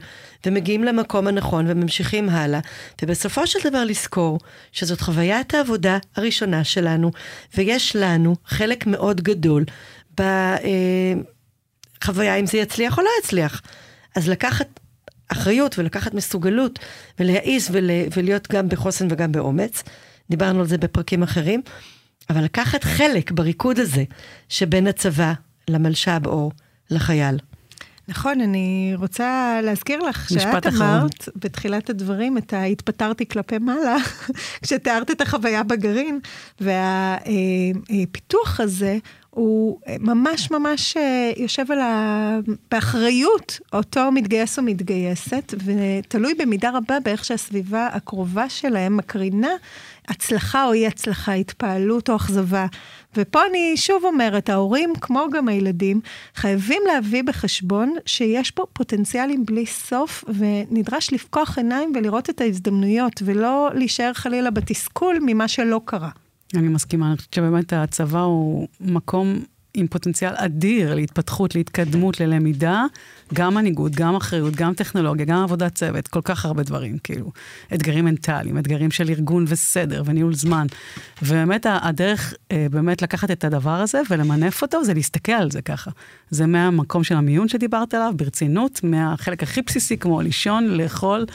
ומגיעים 0.47 0.85
למקום 0.85 1.27
הנכון 1.27 1.65
וממשיכים 1.69 2.29
הלאה, 2.29 2.61
ובסופו 3.03 3.47
של 3.47 3.59
דבר 3.71 3.85
לזכור 3.85 4.39
שזאת 4.73 5.01
חוויית 5.01 5.55
העבודה 5.55 5.99
הראשונה 6.17 6.65
שלנו, 6.65 7.11
ויש 7.57 7.97
לנו 7.97 8.37
חלק 8.47 8.87
מאוד 8.87 9.21
גדול 9.21 9.65
בחוויה 10.15 10.37
אם 12.37 12.47
זה 12.47 12.59
יצליח 12.59 12.99
או 12.99 13.03
לא 13.03 13.11
יצליח. 13.23 13.63
אז 14.17 14.29
לקחת 14.29 14.81
אחריות 15.29 15.79
ולקחת 15.79 16.15
מסוגלות 16.15 16.79
ולהעיז 17.19 17.69
ול, 17.73 17.91
ולהיות 18.17 18.53
גם 18.53 18.69
בחוסן 18.69 19.07
וגם 19.11 19.33
באומץ, 19.33 19.83
דיברנו 20.31 20.61
על 20.61 20.67
זה 20.67 20.79
בפרקים 20.79 21.23
אחרים, 21.23 21.63
אבל 22.31 22.45
לקחת 22.45 22.85
חלק 22.85 23.31
בריקוד 23.31 23.79
הזה 23.79 24.05
שבין 24.49 24.87
הצבא 24.87 25.33
למלש"ב 25.69 26.27
או 26.27 26.51
לחייל. 26.91 27.39
נכון, 28.09 28.41
אני 28.41 28.93
רוצה 28.99 29.61
להזכיר 29.63 30.01
לך 30.01 30.29
שאת 30.29 30.67
אמרת 30.67 31.29
בתחילת 31.37 31.91
הדברים 31.91 32.39
את 32.39 32.53
ההתפטרתי 32.53 33.29
כלפי 33.29 33.59
מעלה, 33.59 33.97
כשתיארת 34.63 35.11
את 35.11 35.21
החוויה 35.21 35.63
בגרעין, 35.63 36.21
והפיתוח 36.61 38.61
הזה 38.61 38.99
הוא 39.37 39.81
ממש 40.01 40.51
ממש 40.51 40.97
אה, 40.97 41.33
יושב 41.37 41.73
על 41.73 41.81
ה... 41.81 42.39
באחריות 42.71 43.61
אותו 43.73 44.13
מתגייס 44.13 44.59
או 44.59 44.63
מתגייסת, 44.63 45.55
ותלוי 45.65 46.35
במידה 46.35 46.71
רבה 46.71 47.01
באיך 47.01 47.25
שהסביבה 47.25 47.87
הקרובה 47.87 48.49
שלהם 48.49 48.97
מקרינה 48.97 49.51
הצלחה 50.09 50.65
או 50.65 50.73
אי 50.73 50.87
הצלחה, 50.87 51.33
התפעלות 51.33 52.11
או 52.11 52.17
אכזבה. 52.17 52.67
ופה 53.17 53.41
אני 53.51 53.77
שוב 53.77 54.05
אומרת, 54.05 54.49
ההורים, 54.49 54.93
כמו 55.01 55.27
גם 55.33 55.49
הילדים, 55.49 56.01
חייבים 56.35 56.83
להביא 56.87 57.23
בחשבון 57.23 57.95
שיש 58.07 58.51
פה 58.51 58.65
פוטנציאלים 58.73 59.47
בלי 59.47 59.67
סוף, 59.67 60.25
ונדרש 60.29 61.13
לפקוח 61.13 61.59
עיניים 61.59 61.93
ולראות 61.95 62.31
את 62.31 62.41
ההזדמנויות, 62.41 63.23
ולא 63.25 63.71
להישאר 63.75 64.13
חלילה 64.13 64.51
בתסכול 64.51 65.19
ממה 65.23 65.49
שלא 65.49 65.81
קרה. 65.85 66.11
אני 66.55 66.69
מסכימה, 66.69 67.09
אני 67.09 67.17
חושבת 67.17 67.35
שבאמת 67.35 67.73
הצבא 67.73 68.21
הוא 68.21 68.69
מקום 68.81 69.41
עם 69.77 69.87
פוטנציאל 69.87 70.33
אדיר 70.37 70.95
להתפתחות, 70.95 71.55
להתקדמות, 71.55 72.21
ללמידה, 72.21 72.85
גם 73.35 73.55
מנהיגות, 73.55 73.93
גם 73.93 74.17
אחריות, 74.17 74.57
גם 74.57 74.75
טכנולוגיה, 74.75 75.27
גם 75.27 75.43
עבודת 75.43 75.75
צוות, 75.75 76.09
כל 76.09 76.21
כך 76.25 76.45
הרבה 76.45 76.63
דברים, 76.63 76.99
כאילו. 76.99 77.31
אתגרים 77.75 78.05
מנטליים, 78.05 78.59
אתגרים 78.59 78.91
של 78.91 79.09
ארגון 79.09 79.45
וסדר 79.49 80.03
וניהול 80.07 80.35
זמן. 80.35 80.67
ובאמת 81.23 81.67
הדרך 81.69 82.35
אה, 82.53 82.67
באמת 82.71 83.03
לקחת 83.03 83.31
את 83.31 83.45
הדבר 83.45 83.81
הזה 83.81 84.01
ולמנף 84.11 84.63
אותו, 84.63 84.85
זה 84.85 84.95
להסתכל 84.95 85.33
על 85.33 85.51
זה 85.51 85.63
ככה. 85.63 85.91
זה 86.31 86.47
מהמקום 86.47 87.05
של 87.05 87.15
המיון 87.15 87.49
שדיברת 87.49 87.95
עליו, 87.95 88.13
ברצינות, 88.17 88.81
מהחלק 88.85 89.43
הכי 89.43 89.63
בסיסי, 89.63 89.97
כמו 89.97 90.21
לישון, 90.21 90.67
לאכול, 90.67 91.27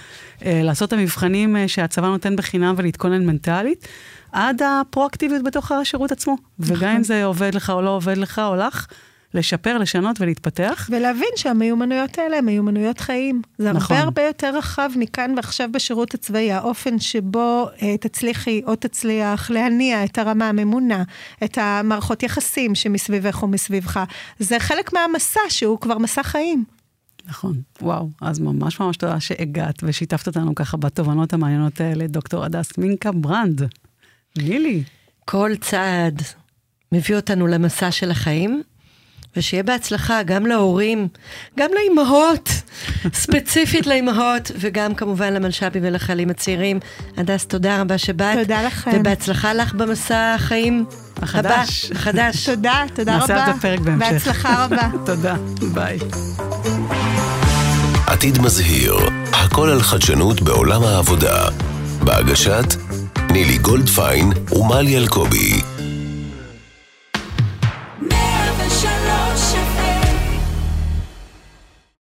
אה, 0.46 0.62
לעשות 0.64 0.88
את 0.88 0.94
המבחנים 0.94 1.56
אה, 1.56 1.68
שהצבא 1.68 2.08
נותן 2.08 2.36
בחינם 2.36 2.74
ולהתכונן 2.78 3.26
מנטלית. 3.26 3.88
עד 4.32 4.62
הפרואקטיביות 4.66 5.44
בתוך 5.44 5.72
השירות 5.72 6.12
עצמו. 6.12 6.36
נכון. 6.60 6.78
וגם 6.78 6.96
אם 6.96 7.04
זה 7.04 7.26
עובד 7.26 7.56
לך 7.56 7.70
או 7.70 7.82
לא 7.82 7.90
עובד 7.90 8.18
לך 8.18 8.40
או 8.40 8.56
לך, 8.56 8.88
לשפר, 9.34 9.78
לשנות 9.78 10.22
ולהתפתח. 10.22 10.90
ולהבין 10.92 11.30
שהמיומנויות 11.36 12.18
האלה 12.18 12.38
הן 12.38 12.46
מיומנויות 12.46 13.00
חיים. 13.00 13.42
זה 13.58 13.72
נכון. 13.72 13.98
הרבה 13.98 14.04
הרבה 14.04 14.22
יותר 14.22 14.58
רחב 14.58 14.90
מכאן 14.96 15.34
ועכשיו 15.36 15.70
בשירות 15.72 16.14
הצבאי, 16.14 16.52
האופן 16.52 17.00
שבו 17.00 17.68
אה, 17.82 17.98
תצליחי 17.98 18.62
או 18.66 18.76
תצליח 18.76 19.52
להניע 19.52 20.04
את 20.04 20.18
הרמה 20.18 20.50
הממונה, 20.50 21.04
את 21.44 21.58
המערכות 21.62 22.24
יחסים 22.24 22.76
שמסביבך 22.76 23.42
או 23.42 23.48
מסביבך. 23.48 24.00
זה 24.40 24.60
חלק 24.60 24.94
מהמסע 24.94 25.40
שהוא 25.50 25.80
כבר 25.80 25.98
מסע 25.98 26.24
חיים. 26.24 26.64
נכון, 27.28 27.62
וואו, 27.82 28.10
אז 28.22 28.40
ממש 28.40 28.80
ממש 28.80 28.98
תודה 28.98 29.20
שהגעת 29.20 29.76
ושיתפת 29.84 30.28
אותנו 30.28 30.56
ככה 30.56 30.78
בתובנות 30.78 31.34
המעניינות 31.34 31.82
האלה, 31.82 32.08
דוקטור 32.08 32.46
הדס 32.46 32.78
מינקה 32.78 33.12
ברנד. 33.12 33.70
נילי. 34.38 34.84
כל 35.26 35.52
צעד 35.62 36.22
מביא 36.92 37.16
אותנו 37.16 37.48
למסע 37.48 37.92
של 37.92 38.12
החיים, 38.12 38.64
ושיהיה 39.36 39.64
בהצלחה 39.64 40.24
גם 40.24 40.46
להורים, 40.46 41.08
גם 41.60 41.70
לאימהות, 41.74 42.50
ספציפית 43.24 43.88
לאימהות, 43.88 44.52
וגם 44.60 44.96
כמובן 44.96 45.34
למלש"בים 45.34 45.84
ולחיילים 45.86 46.30
הצעירים. 46.30 46.80
הדס, 47.18 47.46
תודה 47.46 47.82
רבה 47.82 47.98
שבאת. 47.98 48.38
תודה 48.38 48.64
לכם. 48.64 48.92
ובהצלחה 48.94 49.54
לך 49.54 49.74
במסע 49.74 50.34
החיים 50.36 50.86
החדש. 51.22 51.86
הבא, 51.86 51.96
החדש. 52.00 52.50
תודה, 52.50 52.84
תודה 52.96 53.18
רבה. 53.18 53.34
נעשה 53.34 53.52
את 53.52 53.56
הפרק 53.56 53.80
בהמשך. 53.80 54.12
בהצלחה 54.12 54.66
רבה. 54.66 54.90
תודה, 55.06 55.36
ביי. 55.74 56.00
עתיד 58.08 58.42
מזהיר, 58.42 58.96
הכל 59.34 59.70
על 59.70 59.82
חדשנות 59.82 60.42
בעולם 60.42 60.84
העבודה. 60.84 61.50
בהגשת 62.04 62.81
נילי 63.34 63.58
גולדפיין 63.58 64.32
ומלי 64.52 64.98
אלקובי. 64.98 65.81